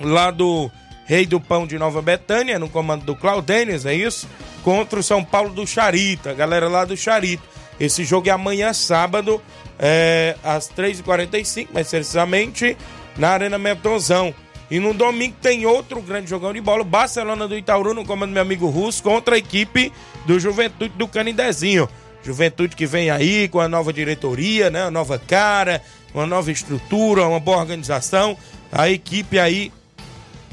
[0.00, 0.70] lá do
[1.06, 4.28] Rei do Pão de Nova Betânia, no comando do Claudênis, é isso?
[4.62, 7.42] Contra o São Paulo do Charito, a galera lá do Charito.
[7.80, 9.42] Esse jogo é amanhã, sábado,
[9.80, 12.76] é, às 3h45, mais precisamente,
[13.16, 14.34] na Arena Metonzão.
[14.70, 18.34] E no domingo tem outro grande jogão de bola, Barcelona do Itaúru, no comando do
[18.34, 19.90] meu amigo Russo, contra a equipe
[20.26, 21.88] do Juventude do Canidezinho.
[22.22, 24.84] Juventude que vem aí com a nova diretoria, né?
[24.84, 25.82] Uma nova cara,
[26.14, 28.36] uma nova estrutura, uma boa organização.
[28.70, 29.72] A equipe aí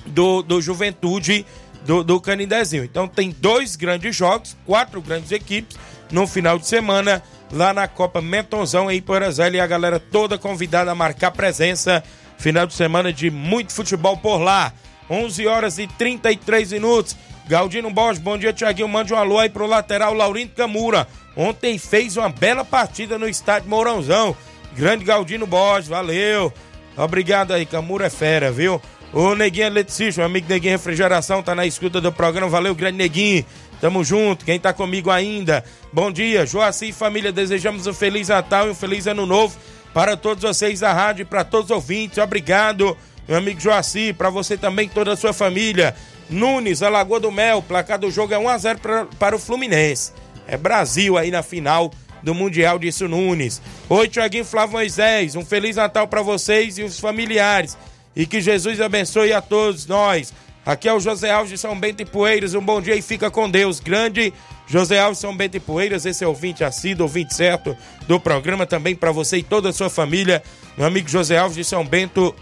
[0.05, 1.45] do, do Juventude
[1.85, 2.85] do, do Canidezinho.
[2.85, 5.77] Então tem dois grandes jogos, quatro grandes equipes
[6.09, 10.91] no final de semana lá na Copa Mentonzão em Porazélia e a galera toda convidada
[10.91, 12.03] a marcar presença
[12.37, 14.71] Final de semana de muito futebol por lá.
[15.09, 17.15] 11 horas e 33 minutos.
[17.47, 18.87] Galdino Borges, bom dia, Tiaguinho.
[18.87, 21.07] Mande um alô aí pro lateral Laurindo Camura.
[21.35, 24.35] Ontem fez uma bela partida no estádio Mourãozão.
[24.75, 26.53] Grande Galdino Borges, valeu.
[26.95, 28.81] Obrigado aí, Camura é fera, viu?
[29.13, 32.49] O Neguinho Leticício, meu amigo Neguinho Refrigeração, tá na escuta do programa.
[32.49, 33.45] Valeu, grande Neguinho.
[33.79, 34.45] Tamo junto.
[34.45, 35.63] Quem tá comigo ainda?
[35.93, 37.31] Bom dia, Joaci e família.
[37.31, 39.57] Desejamos um Feliz Natal e um Feliz Ano Novo
[39.93, 42.17] para todos vocês da rádio e para todos os ouvintes.
[42.17, 45.95] Obrigado, meu amigo Joaci, para você também, toda a sua família.
[46.29, 50.11] Nunes, a Lagoa do Mel, placar do jogo é 1x0 para, para o Fluminense.
[50.47, 53.61] É Brasil aí na final do Mundial, disse o Nunes.
[53.89, 57.77] Oi, Tiaguinho Flávio Moisés, um Feliz Natal para vocês e os familiares.
[58.15, 60.33] E que Jesus abençoe a todos nós.
[60.67, 62.53] Aqui é o José Alves de São Bento e Poeiras.
[62.53, 63.79] Um bom dia e fica com Deus.
[63.79, 64.33] Grande
[64.67, 67.73] José Alves São Bento e Poeiras, esse é o ouvinte assíduo, ouvinte certo
[68.05, 70.43] do programa também para você e toda a sua família.
[70.77, 72.35] Meu amigo José Alves de São Bento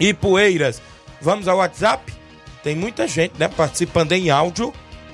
[0.00, 0.80] e Poeiras.
[1.20, 2.10] Vamos ao WhatsApp?
[2.62, 4.72] Tem muita gente, né, participando em áudio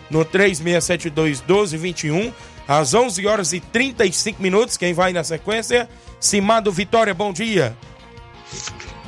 [0.08, 2.32] no 3672 1221
[2.68, 4.76] às 11 horas e 35 minutos.
[4.76, 5.88] Quem vai na sequência?
[6.20, 7.76] Simado Vitória, bom dia.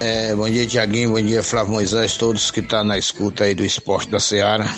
[0.04, 1.10] É, bom dia, Tiaguinho.
[1.10, 4.68] Bom dia, Flávio Moisés, todos que estão tá na escuta aí do esporte da Seara.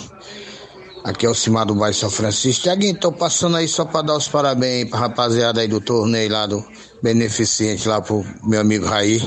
[1.03, 2.61] Aqui é o Cimar do Bairro São Francisco.
[2.61, 6.45] Tiaguinho, tô passando aí só para dar os parabéns pra rapaziada aí do torneio lá
[6.45, 6.63] do
[7.01, 9.19] Beneficente, lá pro meu amigo Raí.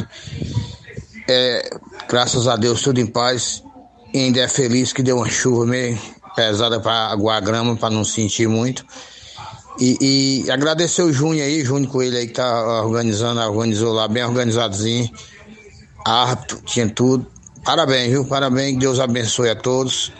[1.29, 1.69] É,
[2.09, 3.65] graças a Deus, tudo em paz.
[4.15, 5.99] E ainda é feliz que deu uma chuva meio
[6.37, 8.87] pesada para aguar a grama, para não sentir muito.
[9.81, 14.25] E, e, agradecer o Júnior aí, Júnior Coelho aí que tá organizando, organizou lá bem
[14.25, 15.11] organizadozinho.
[16.05, 17.27] Árbitro, tinha tudo.
[17.65, 18.25] Parabéns, viu?
[18.25, 20.13] Parabéns, Deus abençoe a todos.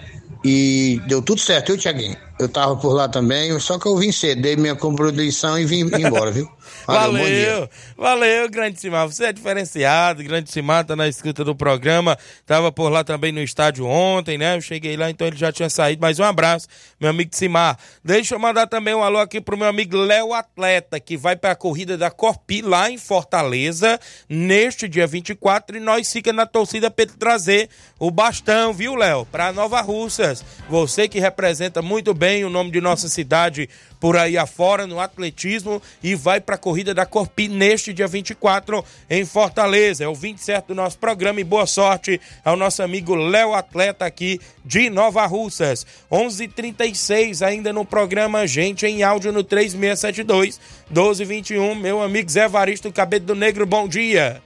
[0.45, 2.17] E deu tudo certo, viu, Tiaguinho?
[2.39, 5.81] Eu tava por lá também, só que eu vim cedo, dei minha contribuição e vim
[5.99, 6.49] embora, viu?
[6.89, 9.07] Valeu, valeu, valeu, grande Simar.
[9.07, 12.17] Você é diferenciado, grande Simar tá na escuta do programa.
[12.47, 14.57] Tava por lá também no estádio ontem, né?
[14.57, 16.01] Eu cheguei lá, então ele já tinha saído.
[16.01, 16.67] Mas um abraço,
[16.99, 17.79] meu amigo Simar.
[18.03, 21.55] Deixa eu mandar também um alô aqui pro meu amigo Léo Atleta, que vai pra
[21.55, 25.77] corrida da Corpi lá em Fortaleza, neste dia 24.
[25.77, 29.27] E nós fica na torcida pra ele trazer o bastão, viu, Léo?
[29.27, 30.43] Pra Nova Russas.
[30.71, 33.69] Você que representa muito bem o nome de nossa cidade
[34.01, 38.85] por aí afora no atletismo e vai para a corrida da Corpi neste dia 24
[39.11, 40.05] em Fortaleza.
[40.05, 44.41] É o 27 do nosso programa e boa sorte ao nosso amigo Léo Atleta aqui
[44.65, 45.85] de Nova Russas.
[46.11, 51.75] 11:36 ainda no programa Gente em áudio no 3672 1221.
[51.75, 54.41] Meu amigo Zé Varisto Cabelo do Negro, bom dia.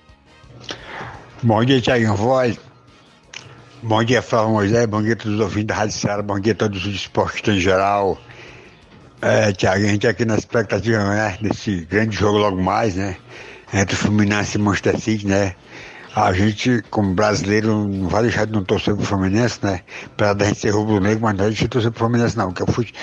[1.42, 2.58] Bom dia, Tiaguinho Voz.
[3.82, 4.86] Bom dia, Flávio Moisés.
[4.86, 6.22] Bom dia a todos os ouvintes da Rádio Ceará.
[6.22, 8.18] Bom dia a todos os esportes em geral.
[9.24, 13.16] É, Tiago, a gente aqui na expectativa né, desse grande jogo logo mais, né?
[13.72, 15.54] Entre o Fluminense e Manchester City, né?
[16.12, 19.82] A gente, como brasileiro, não vai deixar de não torcer pro Fluminense, né?
[20.06, 22.62] Apesar da gente ser rubro-negro, mas não vai deixar de torcer pro Fluminense, não, porque
[22.62, 22.94] é o, fute,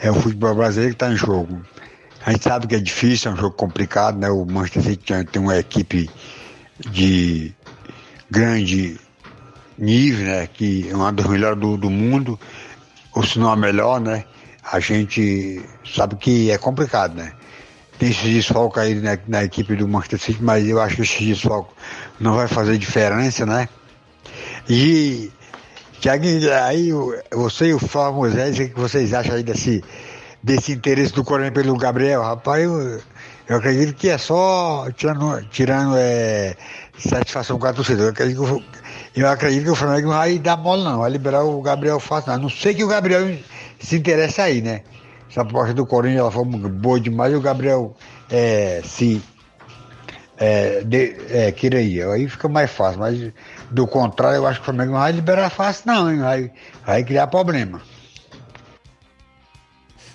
[0.00, 1.62] é o futebol brasileiro que tá em jogo.
[2.26, 4.28] A gente sabe que é difícil, é um jogo complicado, né?
[4.28, 6.10] O Manchester City tem uma equipe
[6.90, 7.54] de
[8.28, 8.98] grande
[9.78, 10.48] nível, né?
[10.48, 12.36] Que é uma das melhores do, do mundo,
[13.14, 14.24] ou se não a melhor, né?
[14.70, 17.32] A gente sabe que é complicado, né?
[17.98, 21.24] Tem esse desfalque aí na, na, equipe do Manchester City, mas eu acho que esse
[21.24, 21.72] desfalque
[22.20, 23.68] não vai fazer diferença, né?
[24.68, 25.32] E,
[26.00, 26.24] Tiago,
[26.64, 26.90] aí
[27.32, 29.82] você e o Flávio Moisés, o que vocês acham aí desse,
[30.42, 32.22] desse interesse do Corinthians pelo Gabriel?
[32.22, 33.00] Rapaz, eu,
[33.48, 36.54] eu acredito que é só tirando, tirando é,
[36.98, 38.02] satisfação com a torcida.
[38.02, 38.62] Eu acredito eu,
[39.16, 42.28] eu acredito que o Flamengo não vai dar mole, não, vai liberar o Gabriel fácil,
[42.28, 42.36] não.
[42.36, 43.26] A não sei que o Gabriel
[43.78, 44.82] se interessa aí, né?
[45.30, 47.94] Essa aposta do Corinthians ela foi boa demais e o Gabriel
[48.30, 49.22] é, se
[50.38, 52.06] é, de, é, queira ir.
[52.06, 53.32] Aí fica mais fácil, mas
[53.70, 56.18] do contrário, eu acho que o Flamengo não vai liberar fácil, não, hein?
[56.20, 56.52] Vai,
[56.86, 57.82] vai criar problema.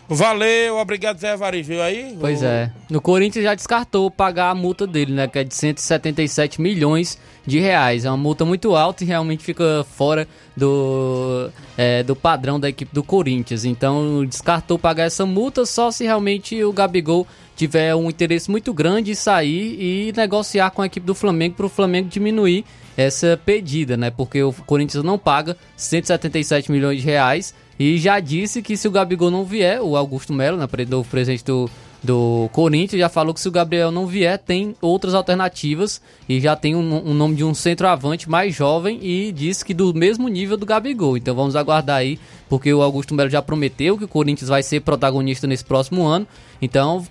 [0.08, 1.82] Valeu, obrigado, Zé Varejo.
[1.82, 2.16] aí?
[2.20, 2.46] Pois o...
[2.46, 2.72] é.
[2.90, 5.28] No Corinthians já descartou pagar a multa dele, né?
[5.28, 8.06] Que é de 177 milhões de reais.
[8.06, 12.94] É uma multa muito alta e realmente fica fora do, é, do padrão da equipe
[12.94, 13.66] do Corinthians.
[13.66, 17.26] Então descartou pagar essa multa só se realmente o Gabigol
[17.56, 21.66] tiver um interesse muito grande em sair e negociar com a equipe do Flamengo para
[21.66, 24.12] o Flamengo diminuir essa pedida, né?
[24.12, 28.92] Porque o Corinthians não paga 177 milhões de reais e já disse que se o
[28.92, 31.70] Gabigol não vier, o Augusto Melo, né, o presidente do,
[32.04, 36.56] do Corinthians, já falou que se o Gabriel não vier, tem outras alternativas e já
[36.56, 40.56] tem um, um nome de um centroavante mais jovem e disse que do mesmo nível
[40.56, 41.18] do Gabigol.
[41.18, 44.82] Então vamos aguardar aí, porque o Augusto Melo já prometeu que o Corinthians vai ser
[44.82, 46.28] protagonista nesse próximo ano.
[46.62, 47.06] Então,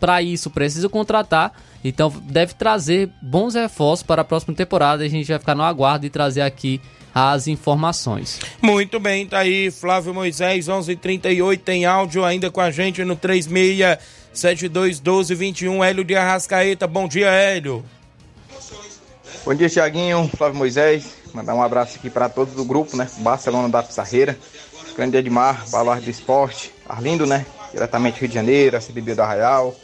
[0.00, 1.52] para isso, precisa contratar.
[1.84, 5.04] Então, deve trazer bons reforços para a próxima temporada.
[5.04, 6.80] A gente vai ficar no aguardo e trazer aqui
[7.18, 8.38] as informações.
[8.60, 15.82] Muito bem, tá aí Flávio Moisés, 11:38 tem áudio ainda com a gente no 36721221
[15.82, 16.86] Hélio de Arrascaeta.
[16.86, 17.82] Bom dia, Hélio.
[19.46, 21.14] Bom dia, Tiaguinho, Flávio Moisés.
[21.32, 23.08] Mandar um abraço aqui para todos do grupo, né?
[23.20, 24.38] Barcelona da Pissarreira,
[24.94, 27.46] Grande Edmar, Baluar do Esporte, Arlindo, né?
[27.72, 29.74] Diretamente Rio de Janeiro, a CBB do Arraial.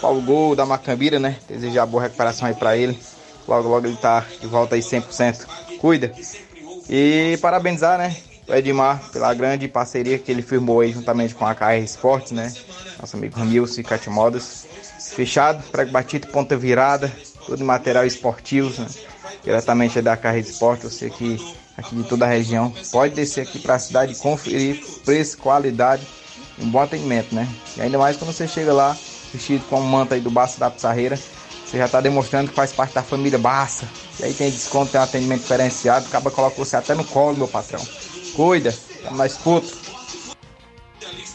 [0.00, 1.36] Paulo Gol da Macambira, né?
[1.48, 2.98] Desejar boa recuperação aí para ele.
[3.46, 5.46] Logo, logo ele tá de volta aí 100%.
[5.78, 6.12] Cuida.
[6.88, 8.16] E parabenizar, né,
[8.48, 12.52] o Edmar pela grande parceria que ele firmou aí juntamente com a KR Esportes, né?
[13.00, 14.66] Nosso amigo Ramilson e Cat Modas.
[15.14, 17.10] Fechado, prego batido, ponta virada,
[17.46, 18.88] todo material esportivo, né?
[19.42, 20.92] diretamente da KR Esportes.
[20.92, 21.36] Você que
[21.76, 26.06] aqui de toda a região pode descer aqui para a cidade e conferir preço, qualidade
[26.58, 27.48] um bom atendimento, né?
[27.76, 28.96] E ainda mais quando você chega lá
[29.32, 31.18] vestido com o manto aí do Baço da Pissarreira,
[31.64, 33.88] você já está demonstrando que faz parte da família Barça.
[34.20, 36.06] E aí tem desconto, tem um atendimento diferenciado.
[36.06, 37.80] Acaba coloca você até no colo, meu patrão.
[38.34, 39.84] Cuida, tamo na escuta.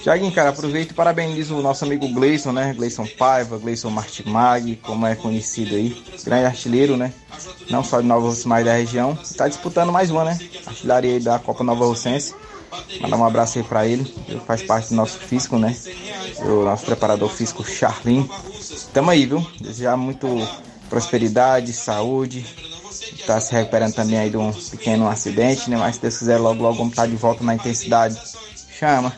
[0.02, 2.74] Tiaguinho, cara, aproveito e parabenizo o nosso amigo Gleison, né?
[2.74, 6.02] Gleison Paiva, Gleison Martimag, como é conhecido aí.
[6.24, 7.14] Grande artilheiro, né?
[7.70, 9.18] Não só de Nova Rússia, mas da região.
[9.22, 10.40] Está disputando mais uma, né?
[10.66, 12.34] Artilharia aí da Copa Nova Russense.
[13.02, 14.14] Mandar um abraço aí pra ele.
[14.28, 15.76] Ele faz parte do nosso físico, né?
[16.40, 18.30] O nosso preparador físico, Charlin.
[18.94, 19.46] Tamo aí, viu?
[19.60, 20.28] Desejar muito
[20.90, 22.46] prosperidade, saúde.
[23.26, 25.78] Tá se recuperando também aí de um pequeno acidente, né?
[25.78, 28.20] Mas se Deus quiser, logo, logo vamos estar tá de volta na intensidade.
[28.78, 29.14] Chama.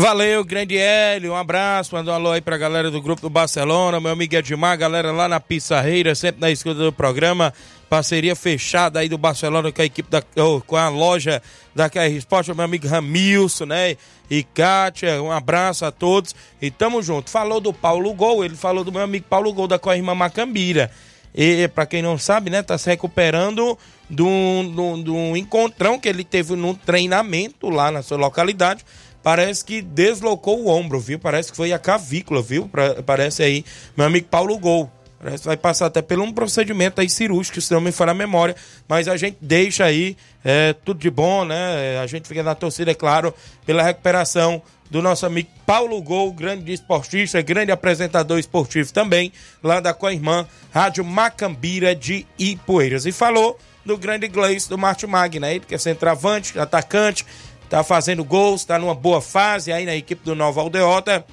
[0.00, 3.98] Valeu, grande Hélio, um abraço, manda um alô aí pra galera do grupo do Barcelona,
[3.98, 7.52] meu amigo Edmar, galera lá na Pissarreira, sempre na escuta do programa,
[7.88, 11.42] parceria fechada aí do Barcelona com a equipe da, oh, com a loja
[11.74, 13.96] da KR Sport, meu amigo Ramilson, né,
[14.30, 17.30] e Kátia, um abraço a todos e tamo junto.
[17.30, 20.90] Falou do Paulo Gol, ele falou do meu amigo Paulo Gol da Corrima Macambira,
[21.34, 23.78] e para quem não sabe, né, tá se recuperando
[24.10, 28.84] de um, encontrão que ele teve no treinamento lá na sua localidade,
[29.22, 31.18] parece que deslocou o ombro, viu?
[31.18, 32.68] Parece que foi a cavícula, viu?
[32.68, 33.64] Pra, parece aí,
[33.96, 34.90] meu amigo Paulo Gol.
[35.20, 38.54] Parece vai passar até por um procedimento aí cirúrgico, se não me falha a memória.
[38.88, 41.98] Mas a gente deixa aí é, tudo de bom, né?
[42.00, 43.34] A gente fica na torcida, é claro,
[43.66, 49.92] pela recuperação do nosso amigo Paulo Gol, grande esportista, grande apresentador esportivo também, lá da
[49.92, 53.04] Coirmã, Rádio Macambira de Ipueiras.
[53.04, 57.26] E falou do grande Gleice do Marte Magna, ele que é centroavante, atacante,
[57.68, 61.24] tá fazendo gols, tá numa boa fase aí na equipe do Nova Aldeota.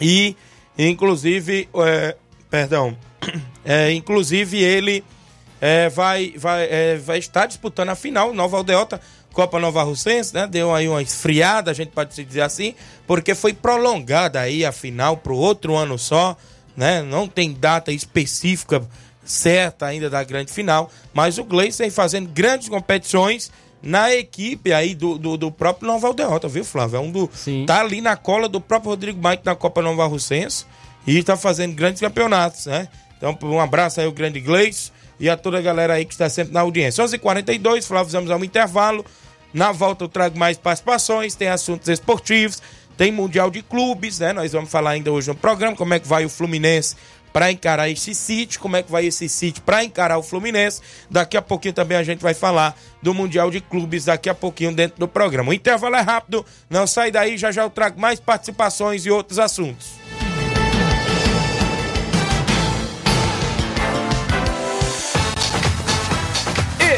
[0.00, 0.36] E,
[0.76, 2.16] inclusive, é,
[2.50, 2.96] perdão,
[3.64, 5.04] é, inclusive ele
[5.60, 9.00] é, vai, vai, é, vai estar disputando a final, Nova Aldeota,
[9.32, 10.46] Copa Nova Russense, né?
[10.46, 12.74] Deu aí uma esfriada, a gente pode dizer assim,
[13.06, 16.36] porque foi prolongada aí a final para o outro ano só,
[16.76, 17.02] né?
[17.02, 18.82] Não tem data específica
[19.24, 23.50] certa ainda da grande final, mas o Gleison fazendo grandes competições
[23.82, 26.96] na equipe aí do, do, do próprio Nova Aldeota, viu, Flávio?
[26.96, 27.64] É um do, Sim.
[27.66, 30.64] tá ali na cola do próprio Rodrigo Mike na Copa Nova Russense
[31.06, 32.88] e está fazendo grandes campeonatos, né?
[33.16, 36.28] Então, um abraço aí ao grande Gleice e a toda a galera aí que está
[36.28, 37.02] sempre na audiência.
[37.04, 39.04] 11h42, Flávio, vamos ao intervalo.
[39.54, 42.60] Na volta eu trago mais participações, tem assuntos esportivos,
[42.96, 44.32] tem Mundial de Clubes, né?
[44.32, 46.96] Nós vamos falar ainda hoje no programa como é que vai o Fluminense
[47.32, 50.80] para encarar esse City, como é que vai esse City para encarar o Fluminense.
[51.10, 54.74] Daqui a pouquinho também a gente vai falar do Mundial de Clubes, daqui a pouquinho
[54.74, 55.50] dentro do programa.
[55.50, 59.38] O intervalo é rápido, não sai daí, já já eu trago mais participações e outros
[59.38, 60.05] assuntos.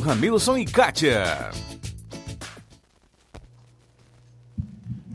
[0.00, 1.50] Ramilson e Kátia.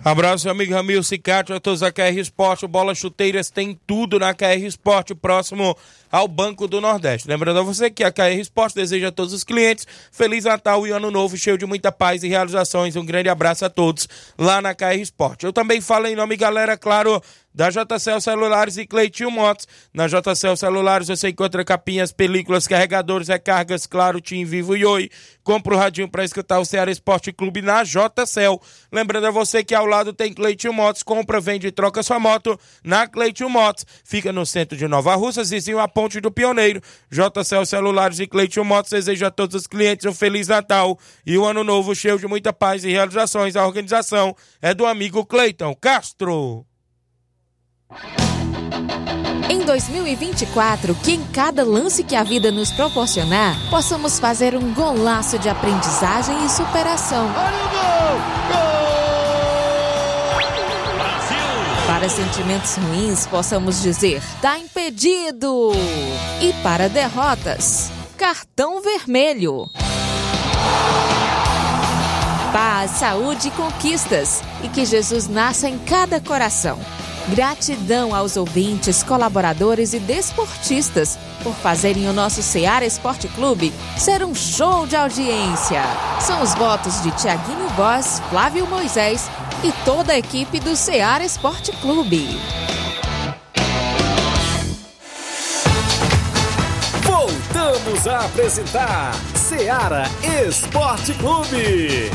[0.03, 4.63] Abraço, amigo Ramil Cicate, a todos da KR Esporte, bola chuteiras, tem tudo na KR
[4.65, 5.75] Esporte, próximo
[6.09, 7.27] ao Banco do Nordeste.
[7.27, 10.91] Lembrando a você que a KR Esporte deseja a todos os clientes Feliz Natal e
[10.91, 12.95] Ano Novo, cheio de muita paz e realizações.
[12.95, 14.07] Um grande abraço a todos
[14.37, 15.45] lá na KR Esporte.
[15.45, 17.21] Eu também falo em nome, galera, claro,
[17.57, 19.67] da JCL Celulares e Cleitinho Motos.
[19.91, 25.09] Na JCL Celulares você encontra capinhas, películas, carregadores, recargas, claro, Tim Vivo e Oi.
[25.43, 28.61] Compra o radinho para escutar o Ceará Esporte Clube na JCL.
[28.91, 31.01] Lembrando a você que ao lado tem Cleitinho Motos.
[31.01, 33.87] Compra, vende e troca sua moto na Cleitinho Motos.
[34.03, 36.79] Fica no centro de Nova Russa, vizinho a Ponte do Pioneiro.
[37.09, 40.95] JCL Celulares e Cleitinho Motos deseja a todos os clientes um Feliz Natal
[41.25, 43.55] e um Ano Novo cheio de muita paz e realizações.
[43.55, 46.63] A organização é do amigo Cleiton Castro.
[49.49, 55.39] Em 2024, que em cada lance que a vida nos proporcionar, possamos fazer um golaço
[55.39, 57.29] de aprendizagem e superação.
[61.87, 65.71] Para sentimentos ruins, possamos dizer: tá impedido!
[66.41, 69.65] E para derrotas, cartão vermelho.
[72.51, 76.79] Paz, saúde e conquistas, e que Jesus nasça em cada coração.
[77.29, 84.33] Gratidão aos ouvintes, colaboradores e desportistas por fazerem o nosso Seara Esporte Clube ser um
[84.33, 85.83] show de audiência.
[86.21, 89.29] São os votos de Tiaguinho Voz, Flávio Moisés
[89.61, 92.39] e toda a equipe do Seara Esporte Clube.
[97.03, 100.03] Voltamos a apresentar Seara
[100.47, 102.09] Esporte Clube.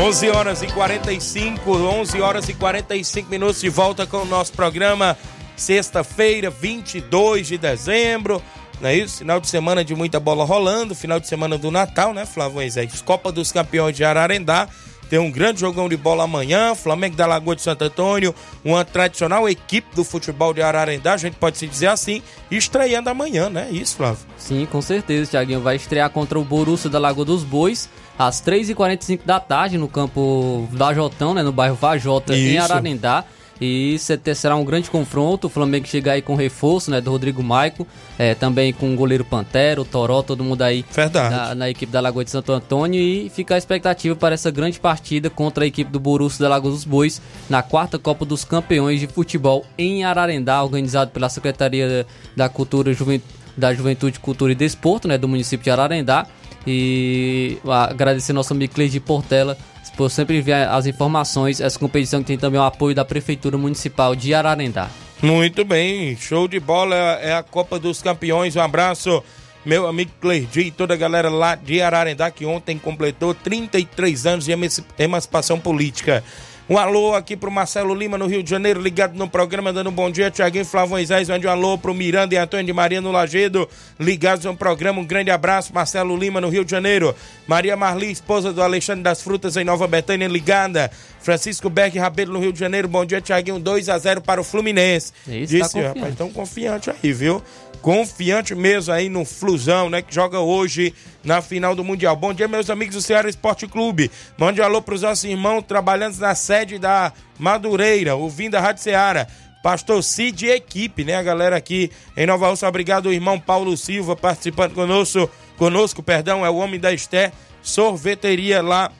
[0.00, 5.14] 11 horas e 45, 11 horas e 45 minutos de volta com o nosso programa.
[5.54, 8.42] Sexta-feira, 22 de dezembro.
[8.80, 9.18] Não é isso?
[9.18, 10.94] Final de semana de muita bola rolando.
[10.94, 13.02] Final de semana do Natal, né, Flávio Moisés?
[13.02, 14.68] Copa dos Campeões de Ararendá.
[15.10, 16.74] Tem um grande jogão de bola amanhã.
[16.74, 18.34] Flamengo da Lagoa de Santo Antônio,
[18.64, 23.50] uma tradicional equipe do futebol de Ararendá, a gente pode se dizer assim, estreando amanhã,
[23.50, 23.68] né?
[23.70, 24.24] Isso, Flávio?
[24.38, 25.32] Sim, com certeza.
[25.32, 27.86] Thiaguinho vai estrear contra o Borussia da Lagoa dos Bois
[28.18, 32.54] às 3h45 da tarde no campo Vajotão, né, no bairro Vajota, Isso.
[32.54, 33.24] em Ararendá.
[33.60, 35.46] E será um grande confronto.
[35.46, 36.98] O Flamengo chega aí com reforço, né?
[36.98, 37.86] Do Rodrigo Maico.
[38.18, 40.84] É, também com o goleiro Pantero, o Toró, todo mundo aí
[41.30, 42.98] na, na, equipe da Lagoa de Santo Antônio.
[42.98, 46.70] E fica a expectativa para essa grande partida contra a equipe do Borussia da Lagoa
[46.70, 52.48] dos Bois na quarta Copa dos Campeões de Futebol em Ararendá, organizado pela Secretaria da
[52.48, 55.18] Cultura, Juventude, da Juventude, Cultura e Desporto, né?
[55.18, 56.26] Do município de Ararendá.
[56.66, 59.56] E agradecer nosso amigo Cleide Portela
[59.96, 61.60] por sempre enviar as informações.
[61.60, 64.88] Essa competição que tem também o apoio da Prefeitura Municipal de Ararendá.
[65.22, 68.56] Muito bem, show de bola, é a Copa dos Campeões.
[68.56, 69.22] Um abraço,
[69.64, 74.46] meu amigo Cleide e toda a galera lá de Ararendá que ontem completou 33 anos
[74.46, 74.52] de
[74.98, 76.24] emancipação política.
[76.70, 79.92] Um alô aqui pro Marcelo Lima, no Rio de Janeiro, ligado no programa, dando um
[79.92, 80.30] bom dia.
[80.30, 83.68] Tiaguinho Flávio Moisés, mande um alô pro Miranda e Antônio de Maria no Lagedo,
[83.98, 85.00] ligados no programa.
[85.00, 87.12] Um grande abraço, Marcelo Lima, no Rio de Janeiro.
[87.44, 90.92] Maria Marli, esposa do Alexandre das Frutas, em Nova Betânia, ligada.
[91.18, 92.86] Francisco Beck Rabelo, no Rio de Janeiro.
[92.86, 93.58] Bom dia, Tiaguinho.
[93.58, 95.12] 2 a 0 para o Fluminense.
[95.26, 97.42] Isso, tá Disse, tá rapaz, tão confiante aí, viu?
[97.80, 100.02] Confiante mesmo aí no Flusão, né?
[100.02, 102.14] Que joga hoje na final do Mundial.
[102.16, 104.10] Bom dia, meus amigos do Ceará Esporte Clube.
[104.38, 109.26] Mande um alô pros nossos irmãos trabalhando na sede da Madureira, ouvindo a Rádio Ceará.
[109.62, 111.16] Pastor Cid e equipe, né?
[111.16, 112.68] A galera aqui em Nova Rússia.
[112.68, 118.90] Obrigado, irmão Paulo Silva, participando conosco, conosco, perdão, é o homem da Esté, sorveteria lá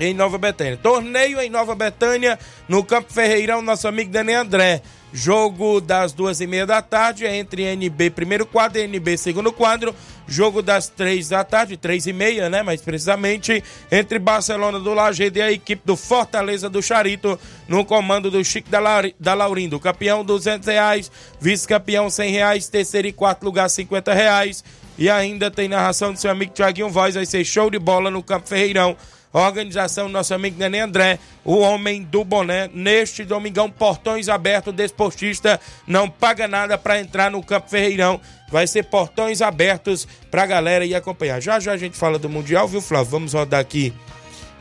[0.00, 0.76] em Nova Betânia.
[0.76, 2.38] Torneio em Nova Betânia,
[2.68, 4.82] no Campo Ferreirão, nosso amigo Dani André.
[5.12, 9.52] Jogo das duas e meia da tarde é entre NB primeiro quadro e NB segundo
[9.52, 9.94] quadro.
[10.26, 12.62] Jogo das três da tarde, três e meia, né?
[12.62, 18.30] Mais precisamente, entre Barcelona do Lajeado e a equipe do Fortaleza do Charito, no comando
[18.30, 18.80] do Chico da,
[19.18, 19.80] da Laurindo.
[19.80, 21.10] Campeão, duzentos reais.
[21.40, 22.68] Vice-campeão, cem reais.
[22.68, 24.62] Terceiro e quarto lugar, cinquenta reais.
[24.98, 27.14] E ainda tem narração do seu amigo Tiaguinho Voz.
[27.14, 28.94] Vai ser show de bola no Campo Ferreirão
[29.32, 32.70] Organização do nosso amigo Nenê André, o homem do boné.
[32.72, 38.20] Neste domingão, portões abertos, desportista não paga nada para entrar no Campo Ferreirão.
[38.50, 41.40] Vai ser portões abertos pra galera ir acompanhar.
[41.40, 43.10] Já já a gente fala do Mundial, viu, Flávio?
[43.10, 43.92] Vamos rodar aqui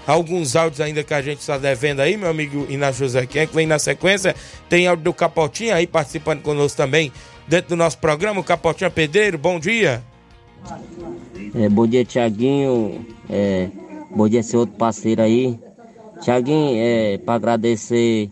[0.05, 3.45] alguns áudios ainda que a gente está devendo aí, meu amigo Inácio José Quem é
[3.45, 4.35] que vem na sequência.
[4.69, 7.11] Tem áudio do Capotinha aí participando conosco também
[7.47, 8.39] dentro do nosso programa.
[8.39, 10.03] O Capotinha Pedreiro, bom dia.
[11.55, 13.05] É, bom dia, Tiaguinho.
[13.29, 13.69] É,
[14.09, 15.59] bom dia, seu outro parceiro aí.
[16.21, 18.31] Tiaguinho, é, para agradecer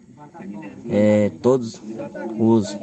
[0.90, 1.82] é, todos
[2.40, 2.78] os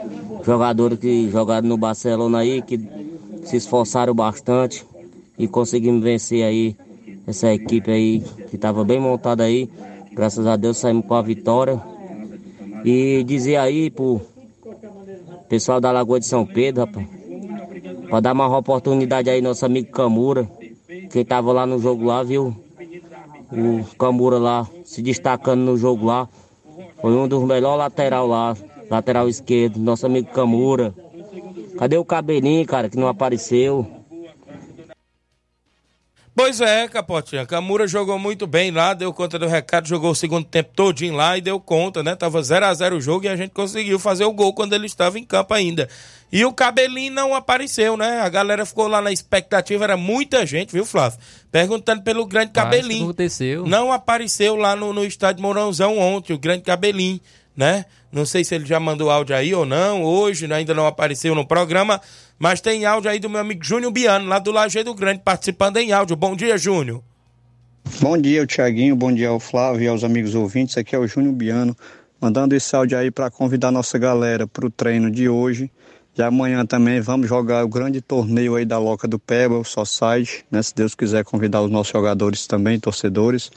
[0.45, 2.78] jogadores que jogaram no Barcelona aí, que
[3.45, 4.84] se esforçaram bastante
[5.38, 6.76] e conseguimos vencer aí
[7.26, 9.68] essa equipe aí que estava bem montada aí.
[10.12, 11.80] Graças a Deus saímos com a vitória.
[12.84, 14.20] E dizer aí pro
[15.49, 17.07] pessoal da Lagoa de São Pedro, rapaz,
[18.09, 20.51] para dar uma oportunidade aí nosso amigo Camura,
[21.11, 22.55] quem tava lá no jogo lá, viu?
[23.53, 26.26] O Camura lá se destacando no jogo lá.
[27.00, 28.57] Foi um dos melhores lateral lá,
[28.90, 30.94] lateral esquerdo, nosso amigo Camura.
[31.78, 33.86] Cadê o cabelinho, cara, que não apareceu?
[36.34, 37.44] Pois é, Capotinha.
[37.44, 41.36] Camura jogou muito bem lá, deu conta do recado, jogou o segundo tempo todinho lá
[41.36, 42.16] e deu conta, né?
[42.16, 44.86] Tava 0 a 0 o jogo e a gente conseguiu fazer o gol quando ele
[44.86, 45.88] estava em campo ainda.
[46.32, 48.20] E o Cabelinho não apareceu, né?
[48.22, 51.18] A galera ficou lá na expectativa, era muita gente, viu, Flávio?
[51.50, 53.04] Perguntando pelo grande Cabelinho.
[53.04, 53.66] aconteceu.
[53.66, 57.20] Não apareceu lá no, no estádio Mourãozão ontem, o grande Cabelinho,
[57.54, 57.84] né?
[58.10, 61.46] Não sei se ele já mandou áudio aí ou não, hoje ainda não apareceu no
[61.46, 62.00] programa,
[62.43, 65.93] mas tem áudio aí do meu amigo Júnior Biano, lá do Lajeado Grande, participando em
[65.93, 66.16] áudio.
[66.16, 67.01] Bom dia, Júnior.
[68.01, 70.76] Bom dia, Tiaguinho, bom dia ao Flávio e aos amigos ouvintes.
[70.76, 71.76] Aqui é o Júnior Biano,
[72.20, 75.70] mandando esse áudio aí para convidar nossa galera para o treino de hoje.
[76.18, 80.45] E amanhã também vamos jogar o grande torneio aí da Loca do Peba, o Society,
[80.51, 80.61] né?
[80.64, 83.53] Se Deus quiser convidar os nossos jogadores também, torcedores.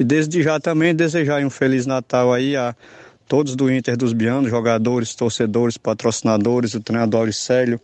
[0.00, 2.74] E desde já também desejar um Feliz Natal aí a
[3.28, 7.80] todos do Inter dos Bianos, jogadores, torcedores, patrocinadores, o treinador Auricélio,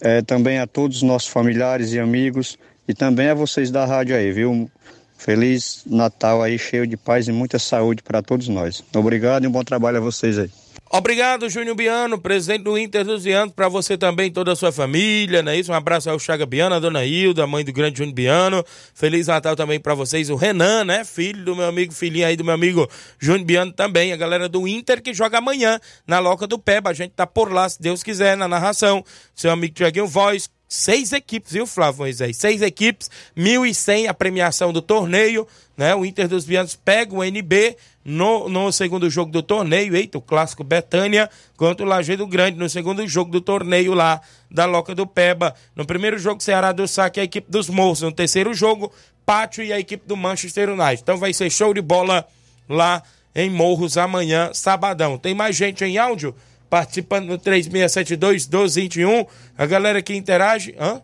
[0.00, 4.16] é, também a todos os nossos familiares e amigos e também a vocês da rádio
[4.16, 4.70] aí, viu?
[5.16, 8.84] Feliz Natal aí, cheio de paz e muita saúde para todos nós.
[8.94, 10.50] Obrigado e um bom trabalho a vocês aí.
[10.88, 15.42] Obrigado, Júnior Biano, presidente do Inter dos Bianos, para você também, toda a sua família,
[15.42, 15.72] não é isso?
[15.72, 18.64] Um abraço ao Chaga Biano, a dona Hilda, mãe do grande Júnior Biano.
[18.94, 21.04] Feliz Natal também para vocês, o Renan, né?
[21.04, 24.66] Filho do meu amigo, filhinho aí do meu amigo Júnior Biano também, a galera do
[24.66, 26.90] Inter que joga amanhã na Loca do Peba.
[26.90, 29.04] A gente tá por lá, se Deus quiser, na narração.
[29.34, 32.36] Seu amigo Tiaguinho Voz, seis equipes, viu, Flávio Moisés?
[32.36, 35.96] Seis equipes, 1.100 a premiação do torneio, né?
[35.96, 37.76] O Inter dos Bianos pega o NB
[38.08, 42.70] no, no segundo jogo do torneio, eita, o clássico Betânia contra o Lajeado Grande, no
[42.70, 45.52] segundo jogo do torneio lá da Loca do Peba.
[45.74, 48.02] No primeiro jogo, Ceará do Saque, a equipe dos Moços.
[48.02, 48.92] No terceiro jogo,
[49.24, 51.02] Pátio e a equipe do Manchester United.
[51.02, 52.24] Então vai ser show de bola
[52.68, 53.02] lá
[53.34, 55.18] em Morros amanhã, sabadão.
[55.18, 56.32] Tem mais gente em áudio?
[56.70, 59.26] Participando no 3672-1221.
[59.58, 60.76] A galera que interage.
[60.78, 61.02] Hã?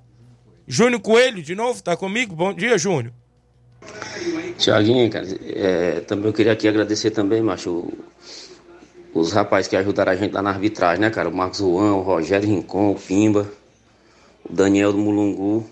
[0.68, 2.36] Júnior Coelho, de novo, tá comigo?
[2.36, 3.12] Bom dia, Júnior.
[4.62, 7.92] Tiaguinho, cara, é, também eu queria aqui agradecer também, macho,
[9.12, 11.28] os rapazes que ajudaram a gente lá na arbitragem, né, cara?
[11.28, 13.50] O Marcos Juan, o Rogério Rincon, o Pimba,
[14.48, 15.66] o Daniel do Mulungu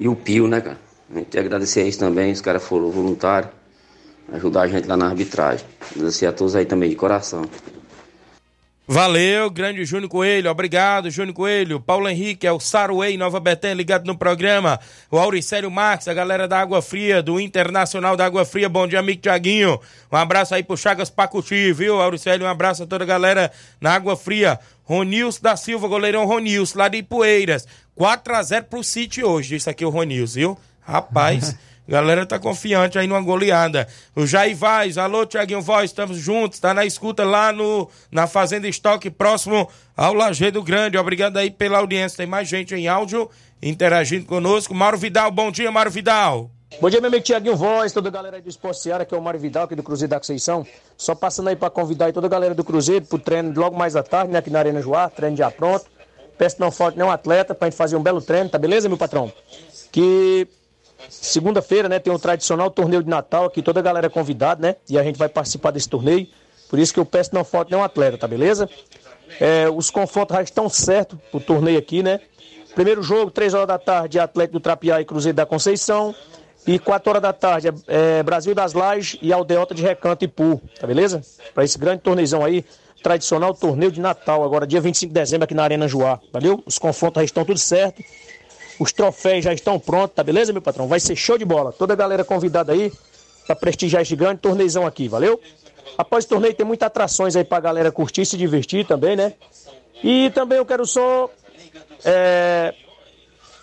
[0.00, 0.78] e o Pio, né, cara?
[1.14, 3.52] A gente agradecer a eles também, os caras foram voluntários,
[4.32, 5.66] ajudar a gente lá na arbitragem.
[5.94, 7.44] Agradecer a todos aí também, de coração.
[8.86, 11.80] Valeu, grande Júnior Coelho, obrigado, Júnior Coelho.
[11.80, 14.78] Paulo Henrique, é o Saruei, Nova Betânia, ligado no programa.
[15.10, 18.68] O Auricélio Marques, a galera da Água Fria, do Internacional da Água Fria.
[18.68, 19.80] Bom dia, amigo Tiaguinho.
[20.12, 22.46] Um abraço aí pro Chagas Pacuti, viu, Auricélio?
[22.46, 24.60] Um abraço a toda a galera na Água Fria.
[24.82, 27.66] Ronils da Silva, goleirão Ronils, lá de Ipueiras.
[27.98, 30.58] 4x0 pro City hoje, isso aqui o Ronils, viu?
[30.82, 31.56] Rapaz.
[31.86, 33.86] Galera tá confiante aí numa goleada.
[34.16, 38.66] O Jair Vaz, alô Tiaguinho Voz, estamos juntos, tá na escuta lá no, na Fazenda
[38.66, 40.96] Estoque, próximo ao Lajeado Grande.
[40.96, 42.16] Obrigado aí pela audiência.
[42.16, 43.30] Tem mais gente em áudio
[43.62, 44.74] interagindo conosco.
[44.74, 46.50] Mauro Vidal, bom dia, Mauro Vidal.
[46.80, 49.18] Bom dia, meu amigo Tiaguinho Voz, toda a galera aí do Esporte Seara, que é
[49.18, 50.66] o Mário Vidal, aqui do Cruzeiro da Conceição.
[50.96, 53.94] Só passando aí para convidar aí toda a galera do Cruzeiro pro treino logo mais
[53.94, 55.84] à tarde, né, aqui na Arena Joá, treino já pronto.
[56.36, 58.98] Peço que não falte nenhum atleta pra gente fazer um belo treino, tá beleza, meu
[58.98, 59.32] patrão?
[59.92, 60.48] Que
[61.08, 64.76] Segunda-feira, né, tem o tradicional torneio de Natal aqui, toda a galera é convidada, né?
[64.88, 66.26] E a gente vai participar desse torneio.
[66.68, 68.68] Por isso que eu peço não falte nenhum atleta, tá beleza?
[69.40, 72.20] É, os confrontos já estão certos pro torneio aqui, né?
[72.74, 76.14] Primeiro jogo, 3 horas da tarde, Atlético do Trapiá e Cruzeiro da Conceição.
[76.66, 80.60] E 4 horas da tarde, é, Brasil das Lajes e Aldeota de Recanto e Pu,
[80.80, 81.20] tá beleza?
[81.52, 82.64] Para esse grande torneizão aí,
[83.02, 86.62] tradicional torneio de Natal, agora dia 25 de dezembro aqui na Arena Joá, valeu?
[86.64, 88.02] Os confrontos já estão tudo certo.
[88.78, 90.88] Os troféus já estão prontos, tá beleza, meu patrão?
[90.88, 91.72] Vai ser show de bola.
[91.72, 92.92] Toda a galera convidada aí
[93.46, 95.40] para prestigiar este grande torneizão aqui, valeu?
[95.96, 99.34] Após o torneio tem muitas atrações aí pra galera curtir se divertir também, né?
[100.02, 101.30] E também eu quero só
[102.04, 102.74] é,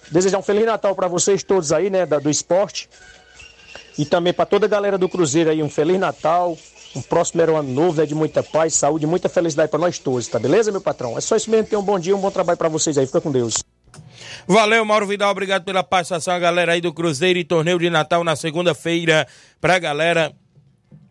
[0.10, 2.90] desejar um Feliz Natal para vocês todos aí, né, da, do esporte.
[3.98, 6.58] E também para toda a galera do Cruzeiro aí, um Feliz Natal,
[6.96, 10.40] um próximo ano novo, né, de muita paz, saúde, muita felicidade para nós todos, tá
[10.40, 11.18] beleza, meu patrão?
[11.18, 13.22] É só isso mesmo, tenham um bom dia, um bom trabalho para vocês aí, fica
[13.22, 13.56] com Deus.
[14.48, 18.24] Valeu, Mauro Vidal, obrigado pela participação, a galera aí do Cruzeiro e torneio de Natal
[18.24, 19.28] na segunda-feira,
[19.60, 20.34] pra galera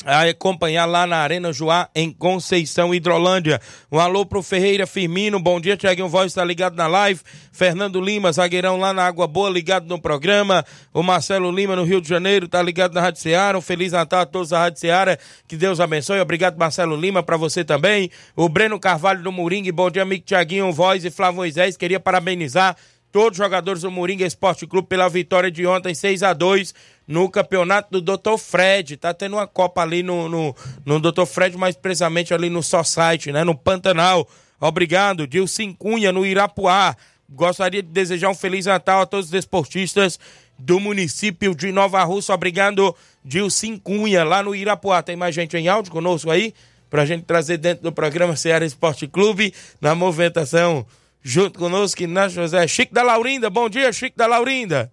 [0.05, 3.61] acompanhar lá na Arena Joá, em Conceição, Hidrolândia.
[3.93, 7.21] Um alô pro Ferreira Firmino, bom dia, Tiaguinho Voz está ligado na live.
[7.53, 10.65] Fernando Lima, zagueirão lá na Água Boa, ligado no programa.
[10.93, 13.59] O Marcelo Lima, no Rio de Janeiro, tá ligado na Rádio Ceará.
[13.59, 16.21] Um Feliz Natal a todos da Rádio Ceará, que Deus abençoe.
[16.21, 18.11] Obrigado, Marcelo Lima, para você também.
[18.35, 22.75] O Breno Carvalho do Moringue, bom dia, amigo Tiaguinho Voz e Flávio Moisés, queria parabenizar
[23.13, 26.75] todos os jogadores do Moringa Esporte Clube pela vitória de ontem, 6 a 2
[27.07, 28.39] no campeonato do Dr.
[28.39, 28.97] Fred.
[28.97, 30.55] Tá tendo uma Copa ali no, no,
[30.85, 31.27] no Dr.
[31.27, 33.45] Fred, mais precisamente ali no Society, né?
[33.45, 34.29] No Pantanal.
[34.61, 36.97] Obrigado, Dilcim Cunha, no Irapuá.
[37.29, 40.19] Gostaria de desejar um Feliz Natal a todos os desportistas
[40.59, 42.35] do município de Nova Rússia.
[42.35, 42.95] Obrigado,
[43.25, 45.03] Dilcim Cunha, lá no Irapuá.
[45.03, 46.55] Tem mais gente em áudio conosco aí?
[46.89, 50.85] Pra gente trazer dentro do programa Ceará Esporte Clube, na movimentação
[51.23, 52.67] junto conosco, Inácio José.
[52.67, 54.91] Chico da Laurinda, bom dia, Chico da Laurinda.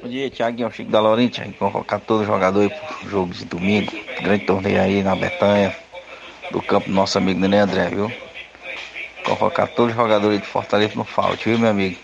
[0.00, 1.34] Bom dia, Thiaguinho, Chico da Laurinda.
[1.34, 3.92] Thiaguinho, convocar todos os jogadores para o jogo de domingo.
[4.22, 5.76] Grande torneio aí na Betanha,
[6.50, 8.12] do campo do nosso amigo Nenê André, viu?
[9.24, 11.98] Convocar todos os jogadores de Fortaleza no falte, viu, meu amigo?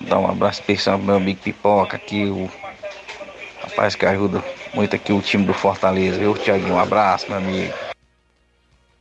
[0.00, 2.48] Mandar um abraço especial pro meu amigo Pipoca aqui, o
[3.62, 4.44] rapaz que ajuda
[4.74, 6.74] muito aqui o time do Fortaleza, viu, Thiaguinho?
[6.74, 7.87] Um abraço, meu amigo.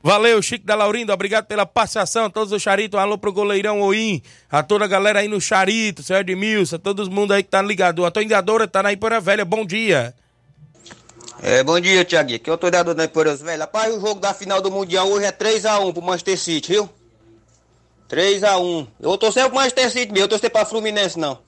[0.02, 4.62] Valeu, Chico da Laurindo, obrigado pela participação, todos os charitos, alô pro goleirão Oim, a
[4.62, 8.06] toda a galera aí no charito, seu Edmilson, todo mundo aí que tá ligado.
[8.06, 10.14] A Toindadora tá na Ipora Velha, bom dia.
[11.42, 13.62] É, bom dia, Tiaguinho, o Toindador da Ipora Velha.
[13.62, 16.90] Rapaz, o jogo da final do Mundial hoje é 3x1 pro Manchester City, viu?
[18.08, 18.88] 3x1.
[19.00, 21.40] Eu tô sempre pro Manchester City mesmo, eu tô sempre pra Fluminense não.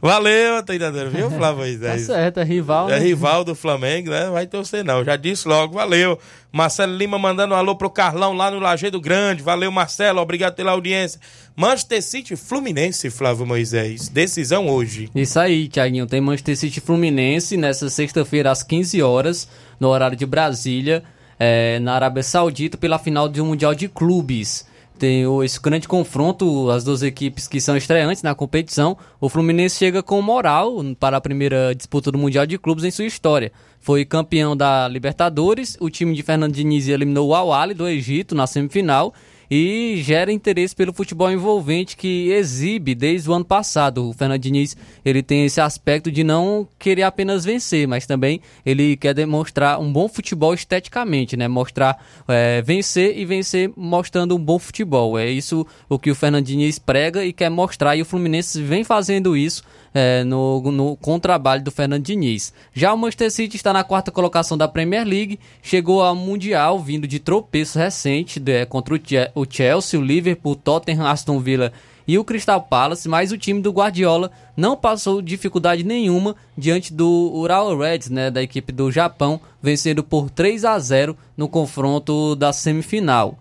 [0.00, 2.06] Valeu, treinador, viu, Flávio Moisés?
[2.06, 2.90] tá certo, é rival.
[2.90, 3.06] É né?
[3.06, 4.28] rival do Flamengo, né?
[4.30, 6.18] Vai torcer não, já disse logo, valeu.
[6.52, 10.72] Marcelo Lima mandando um alô pro Carlão lá no Lajeado Grande, valeu Marcelo, obrigado pela
[10.72, 11.20] audiência.
[11.56, 15.08] Manchester City Fluminense, Flávio Moisés, decisão hoje.
[15.14, 19.48] Isso aí, Tiaguinho, tem Manchester City Fluminense nessa sexta-feira às 15 horas,
[19.80, 21.02] no horário de Brasília,
[21.38, 24.66] é, na Arábia Saudita, pela final de um Mundial de Clubes
[24.98, 28.96] tem esse grande confronto, as duas equipes que são estreantes na competição.
[29.20, 33.04] O Fluminense chega com moral para a primeira disputa do Mundial de Clubes em sua
[33.04, 33.52] história.
[33.80, 38.46] Foi campeão da Libertadores, o time de Fernando Diniz eliminou o Al do Egito na
[38.46, 39.12] semifinal
[39.50, 44.08] e gera interesse pelo futebol envolvente que exibe desde o ano passado.
[44.08, 48.96] O Fernando Diniz ele tem esse aspecto de não querer apenas vencer, mas também ele
[48.96, 51.48] quer demonstrar um bom futebol esteticamente, né?
[51.48, 55.18] Mostrar é, vencer e vencer mostrando um bom futebol.
[55.18, 58.84] É isso o que o Fernando Diniz prega e quer mostrar e o Fluminense vem
[58.84, 59.62] fazendo isso
[59.94, 62.52] é, no, no, com o trabalho do Fernando Diniz.
[62.74, 67.06] Já o Manchester City está na quarta colocação da Premier League, chegou ao Mundial vindo
[67.06, 69.00] de tropeço recente é, contra
[69.34, 71.72] o Chelsea, o Liverpool, o Tottenham, Aston Villa
[72.06, 77.30] e o Crystal Palace, mas o time do Guardiola não passou dificuldade nenhuma diante do
[77.32, 82.52] Ural Reds, né, da equipe do Japão, vencendo por 3 a 0 no confronto da
[82.52, 83.38] semifinal.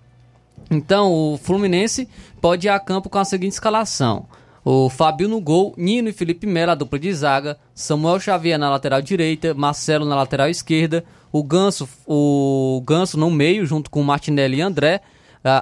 [0.72, 2.08] Então, o Fluminense
[2.40, 4.26] pode ir a campo com a seguinte escalação:
[4.64, 8.70] o Fábio no gol, Nino e Felipe Melo, a dupla de zaga, Samuel Xavier na
[8.70, 14.58] lateral direita, Marcelo na lateral esquerda, o Ganso, o Ganso no meio, junto com Martinelli
[14.58, 15.02] e André,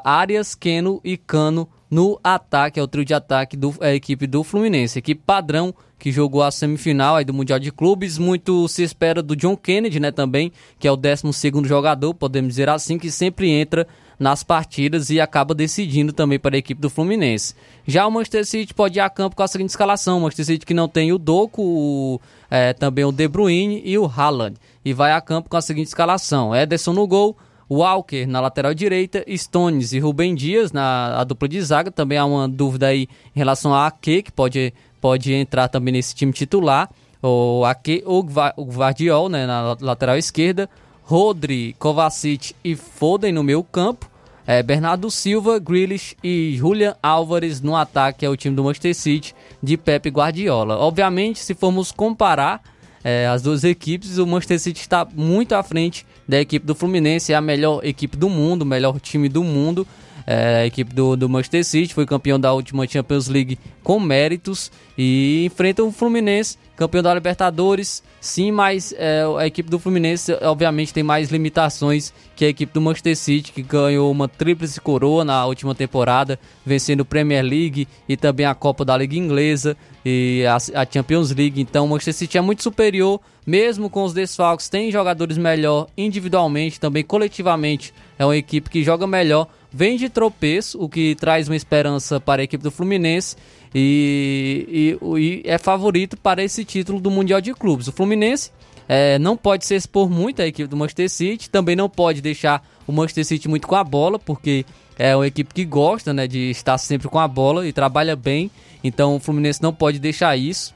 [0.03, 4.43] Arias, Keno e Cano no ataque, é o trio de ataque da é, equipe do
[4.43, 4.99] Fluminense.
[4.99, 8.17] Equipe padrão que jogou a semifinal aí do Mundial de Clubes.
[8.17, 11.23] Muito se espera do John Kennedy, né, também, que é o 12
[11.65, 13.87] jogador, podemos dizer assim, que sempre entra
[14.21, 17.55] nas partidas e acaba decidindo também para a equipe do Fluminense.
[17.87, 20.63] Já o Manchester City pode ir a campo com a seguinte escalação: o Manchester City
[20.63, 24.57] que não tem o Doku, o, é, também o De Bruyne e o Haaland.
[24.85, 27.35] E vai a campo com a seguinte escalação: Ederson no gol.
[27.67, 31.89] Walker na lateral direita, Stones e Rubem Dias na dupla de zaga.
[31.89, 36.13] Também há uma dúvida aí em relação a Ake, que pode, pode entrar também nesse
[36.13, 36.89] time titular.
[37.23, 40.69] O Ake ou Guardiol né, na lateral esquerda.
[41.05, 44.10] Rodri, Kovacic e Foden no meio campo.
[44.45, 49.35] É, Bernardo Silva, Grealish e Julian Álvares no ataque é o time do Manchester City
[49.61, 50.77] de Pepe Guardiola.
[50.77, 52.61] Obviamente, se formos comparar
[53.03, 57.33] é, as duas equipes, o Manchester City está muito à frente da equipe do Fluminense,
[57.33, 59.85] é a melhor equipe do mundo, o melhor time do mundo.
[60.25, 64.71] É, a equipe do, do Manchester City, foi campeão da última Champions League com méritos
[64.97, 70.93] e enfrenta o Fluminense, campeão da Libertadores, sim, mas é, a equipe do Fluminense obviamente
[70.93, 75.45] tem mais limitações que a equipe do Manchester City, que ganhou uma tríplice coroa na
[75.45, 80.85] última temporada, vencendo Premier League e também a Copa da Liga Inglesa e a, a
[80.91, 81.61] Champions League.
[81.61, 86.79] Então o Manchester City é muito superior, mesmo com os desfalques, tem jogadores melhor individualmente,
[86.79, 87.93] também coletivamente.
[88.17, 92.41] É uma equipe que joga melhor, vem de tropeço, o que traz uma esperança para
[92.41, 93.35] a equipe do Fluminense
[93.73, 97.87] e, e, e é favorito para esse título do Mundial de Clubes.
[97.87, 98.51] O Fluminense
[98.87, 102.67] é, não pode se expor muito à equipe do Manchester City, também não pode deixar
[102.85, 104.65] o Manchester City muito com a bola, porque
[104.99, 108.51] é uma equipe que gosta né, de estar sempre com a bola e trabalha bem,
[108.83, 110.75] então o Fluminense não pode deixar isso.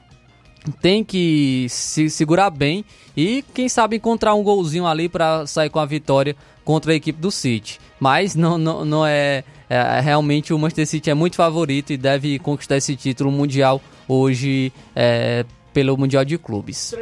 [0.80, 2.84] Tem que se segurar bem
[3.16, 7.20] e, quem sabe, encontrar um golzinho ali para sair com a vitória contra a equipe
[7.20, 7.78] do City.
[8.00, 12.38] Mas não, não, não é, é, Realmente o Manchester City é muito favorito e deve
[12.38, 16.94] conquistar esse título mundial hoje é, pelo Mundial de Clubes.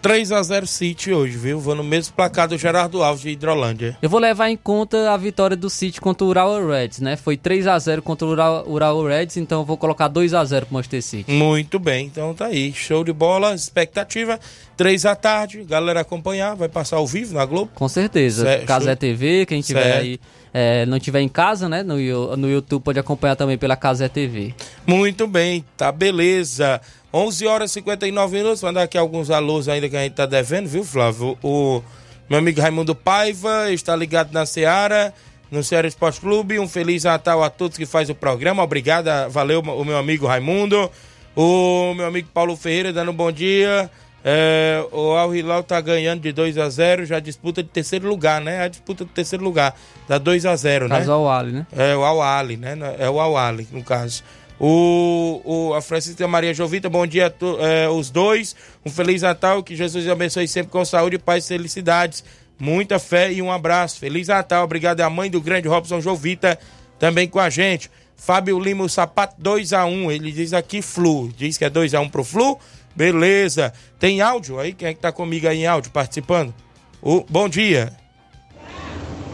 [0.00, 1.58] 3 a 0 City hoje, viu?
[1.58, 3.96] Vou no mesmo placar do Gerardo Alves de Hidrolândia.
[4.00, 7.16] Eu vou levar em conta a vitória do City contra o Ural Reds, né?
[7.16, 10.44] Foi 3 a 0 contra o Ural, Ural Reds, então eu vou colocar 2 a
[10.44, 11.32] 0 pro Manchester City.
[11.32, 12.72] Muito bem, então tá aí.
[12.72, 14.38] Show de bola, expectativa.
[14.76, 17.70] 3 da tarde, galera acompanhar, vai passar ao vivo na Globo?
[17.74, 18.44] Com certeza.
[18.44, 18.66] Certo.
[18.66, 20.00] Casé TV, quem tiver certo.
[20.00, 20.20] aí
[20.52, 21.82] é, não tiver em casa, né?
[21.82, 21.96] No,
[22.36, 24.54] no YouTube pode acompanhar também pela Casé TV.
[24.86, 26.80] Muito bem, tá beleza.
[27.12, 28.62] 11 horas e 59 minutos.
[28.62, 31.38] Mandar aqui alguns alôs ainda que a gente tá devendo, viu, Flávio?
[31.42, 31.82] O
[32.28, 35.14] meu amigo Raimundo Paiva está ligado na Seara,
[35.50, 36.58] no Ceará Esporte Clube.
[36.58, 38.62] Um Feliz Natal a todos que faz o programa.
[38.62, 40.90] Obrigado, valeu o meu amigo Raimundo.
[41.34, 43.90] O meu amigo Paulo Ferreira dando um bom dia.
[44.24, 48.40] É, o Al Hilal tá ganhando de 2 a 0 já disputa de terceiro lugar,
[48.40, 48.62] né?
[48.64, 49.74] A disputa de terceiro lugar.
[50.08, 50.98] Dá 2 a 0 né?
[50.98, 51.66] Caso Al Ali, né?
[51.74, 52.76] É o Al Ali, né?
[52.98, 54.24] É o Al Ali, no caso.
[54.60, 58.56] O, o, a Francisca Maria Jovita, bom dia a é, os dois.
[58.84, 62.24] Um Feliz Natal, que Jesus abençoe sempre com saúde, paz e felicidades.
[62.58, 64.00] Muita fé e um abraço.
[64.00, 66.58] Feliz Natal, obrigado à mãe do grande Robson Jovita
[66.98, 67.88] também com a gente.
[68.16, 70.10] Fábio Lima, o sapato 2x1.
[70.10, 71.30] Ele diz aqui Flu.
[71.36, 72.58] Diz que é 2x1 pro Flu.
[72.96, 73.72] Beleza.
[73.98, 74.72] Tem áudio aí?
[74.72, 76.52] Quem é que tá comigo aí em áudio participando?
[77.00, 77.92] O, bom dia.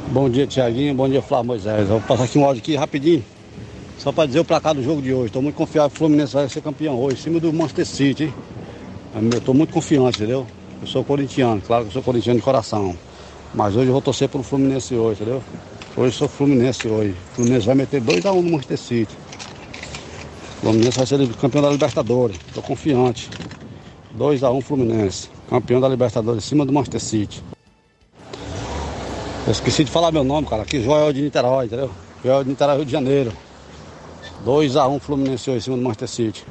[0.08, 0.94] Bom dia, Tiaguinho.
[0.94, 1.88] Bom dia, Flávio Moisés.
[1.88, 3.24] Vou passar aqui um áudio aqui rapidinho.
[4.04, 5.28] Só para dizer o placar do jogo de hoje.
[5.28, 8.34] Estou muito confiado que o Fluminense vai ser campeão hoje, em cima do Manchester City.
[9.14, 10.46] Eu estou muito confiante, entendeu?
[10.82, 12.94] Eu sou corintiano, claro que eu sou corintiano de coração.
[13.54, 15.42] Mas hoje eu vou torcer pro Fluminense hoje, entendeu?
[15.96, 17.12] Hoje sou Fluminense hoje.
[17.32, 19.16] O Fluminense vai meter 2x1 um no Manchester City.
[20.58, 22.36] O Fluminense vai ser campeão da Libertadores.
[22.46, 23.30] Estou confiante.
[24.18, 25.30] 2x1 um Fluminense.
[25.48, 27.42] Campeão da Libertadores em cima do Manchester City.
[29.46, 30.60] Eu esqueci de falar meu nome, cara.
[30.60, 31.90] Aqui Joel de Niterói, entendeu?
[32.22, 33.32] Joel de Niterói, Rio de Janeiro.
[34.44, 36.44] 2x1 Fluminense hoje em cima do Manchester City.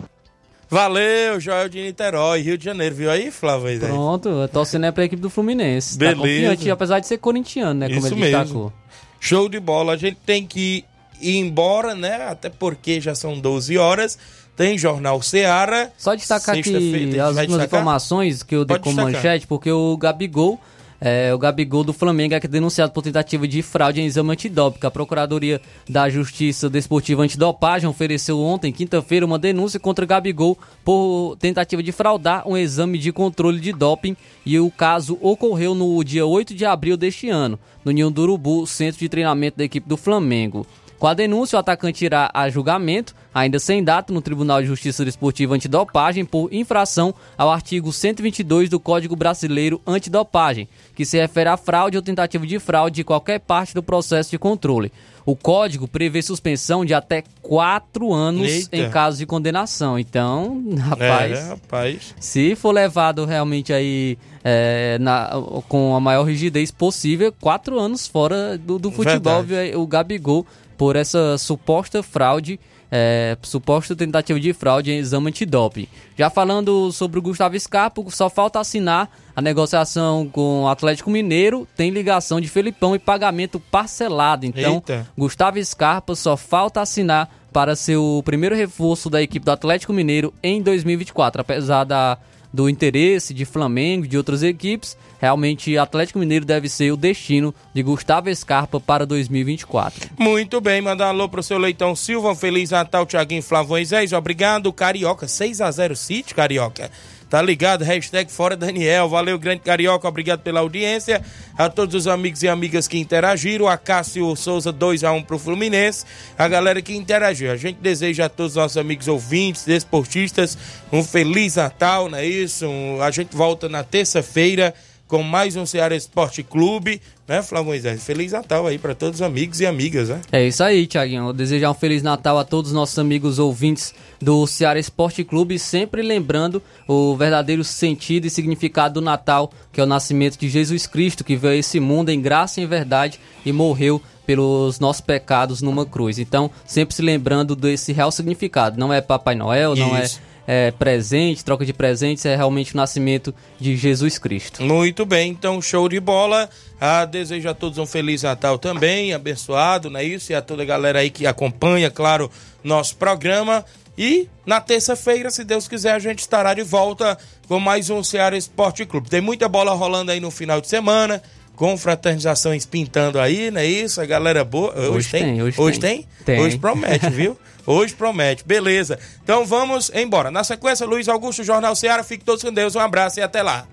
[0.69, 3.79] Valeu, Joel de Niterói, Rio de Janeiro, viu aí, Flávio?
[3.79, 5.97] Pronto, eu torcendo é pra equipe do Fluminense.
[5.97, 6.15] Beleza.
[6.15, 8.39] Tá confiante, apesar de ser corintiano, né, como Isso ele mesmo.
[8.39, 8.73] destacou.
[9.19, 10.83] Show de bola, a gente tem que
[11.21, 14.17] ir embora, né, até porque já são 12 horas,
[14.55, 15.93] tem Jornal Seara.
[15.95, 16.75] Só destacar aqui
[17.19, 20.59] as últimas informações que eu dei como manchete, porque o Gabigol
[21.05, 24.87] é, o Gabigol do Flamengo é denunciado por tentativa de fraude em exame antidoping.
[24.87, 31.83] A Procuradoria da Justiça Desportiva Antidopagem ofereceu ontem, quinta-feira, uma denúncia contra Gabigol por tentativa
[31.83, 36.55] de fraudar um exame de controle de doping e o caso ocorreu no dia 8
[36.55, 40.65] de abril deste ano, no Ninho do Urubu, centro de treinamento da equipe do Flamengo.
[40.97, 45.03] Com a denúncia, o atacante irá a julgamento, ainda sem data, no Tribunal de Justiça
[45.03, 51.57] Desportiva Antidopagem por infração ao artigo 122 do Código Brasileiro Antidopagem, que se refere à
[51.57, 54.91] fraude ou tentativa de fraude de qualquer parte do processo de controle.
[55.25, 58.75] O código prevê suspensão de até quatro anos Eita.
[58.75, 59.97] em caso de condenação.
[59.97, 62.15] Então, rapaz, É, rapaz.
[62.19, 65.29] se for levado realmente aí é, na-
[65.69, 70.45] com a maior rigidez possível, quatro anos fora do, do futebol, viu, o Gabigol,
[70.77, 72.59] por essa suposta fraude,
[72.95, 75.87] é, suposta tentativa de fraude em exame antidoping.
[76.15, 81.67] Já falando sobre o Gustavo Scarpa, só falta assinar a negociação com o Atlético Mineiro,
[81.75, 84.45] tem ligação de Felipão e pagamento parcelado.
[84.45, 85.07] Então, Eita.
[85.17, 90.31] Gustavo Scarpa só falta assinar para ser o primeiro reforço da equipe do Atlético Mineiro
[90.43, 91.41] em 2024.
[91.41, 92.19] Apesar da,
[92.53, 97.55] do interesse de Flamengo e de outras equipes, realmente Atlético Mineiro deve ser o destino
[97.73, 100.09] de Gustavo Scarpa para 2024.
[100.19, 104.73] Muito bem, mandar um alô pro seu Leitão Silva, Feliz Natal, Tiaguinho Flávio Moisés, obrigado,
[104.73, 106.91] Carioca, 6 a 0 City, Carioca.
[107.29, 107.83] Tá ligado?
[107.83, 109.09] Hashtag Fora Daniel.
[109.09, 110.07] Valeu, grande carioca.
[110.07, 111.19] Obrigado pela audiência.
[111.57, 113.67] A todos os amigos e amigas que interagiram.
[113.67, 116.05] A Cássio Souza 2x1 pro Fluminense.
[116.37, 117.51] A galera que interagiu.
[117.51, 120.55] A gente deseja a todos os nossos amigos ouvintes, desportistas,
[120.91, 122.67] um feliz Natal, não é isso?
[122.67, 124.71] Um- a gente volta na terça-feira
[125.13, 128.03] com mais um Ceará Esporte Clube, né, Flávio Moisés?
[128.03, 130.19] Feliz Natal aí para todos os amigos e amigas, né?
[130.31, 131.31] É isso aí, Tiaguinho.
[131.31, 136.01] Desejar um Feliz Natal a todos os nossos amigos ouvintes do Ceará Esporte Clube, sempre
[136.01, 141.23] lembrando o verdadeiro sentido e significado do Natal, que é o nascimento de Jesus Cristo,
[141.23, 145.61] que veio a esse mundo em graça e em verdade e morreu pelos nossos pecados
[145.61, 146.17] numa cruz.
[146.17, 148.79] Então, sempre se lembrando desse real significado.
[148.79, 150.19] Não é Papai Noel, não é, Isso.
[150.47, 154.61] É presente, troca de presentes, é realmente o nascimento de Jesus Cristo.
[154.63, 156.49] Muito bem, então show de bola.
[156.79, 160.31] Ah, desejo a todos um Feliz Natal também, abençoado, não é isso?
[160.31, 162.29] E a toda a galera aí que acompanha, claro,
[162.63, 163.63] nosso programa.
[163.97, 167.17] E na terça-feira, se Deus quiser, a gente estará de volta
[167.47, 169.09] com mais um Ceará Esporte Clube.
[169.09, 171.21] Tem muita bola rolando aí no final de semana,
[171.55, 174.01] com fraternizações pintando aí, não é isso?
[174.01, 174.73] A galera boa.
[174.75, 175.23] Hoje, Hoje tem?
[175.23, 175.97] tem, hoje hoje tem.
[175.97, 176.07] tem?
[176.25, 176.39] Tem.
[176.39, 177.37] Hoje promete, viu?
[177.65, 178.43] Hoje promete.
[178.45, 178.99] Beleza.
[179.23, 180.29] Então vamos embora.
[180.29, 182.03] Na sequência, Luiz Augusto, Jornal Ceará.
[182.03, 182.75] Fique todos com Deus.
[182.75, 183.65] Um abraço e até lá.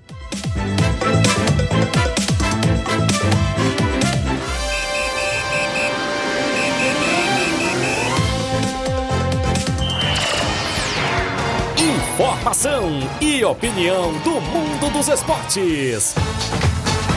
[12.20, 16.14] Informação e opinião do mundo dos esportes.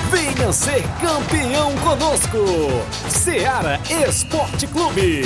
[0.09, 2.38] Venha ser campeão conosco.
[3.09, 5.24] Seara Esporte Clube.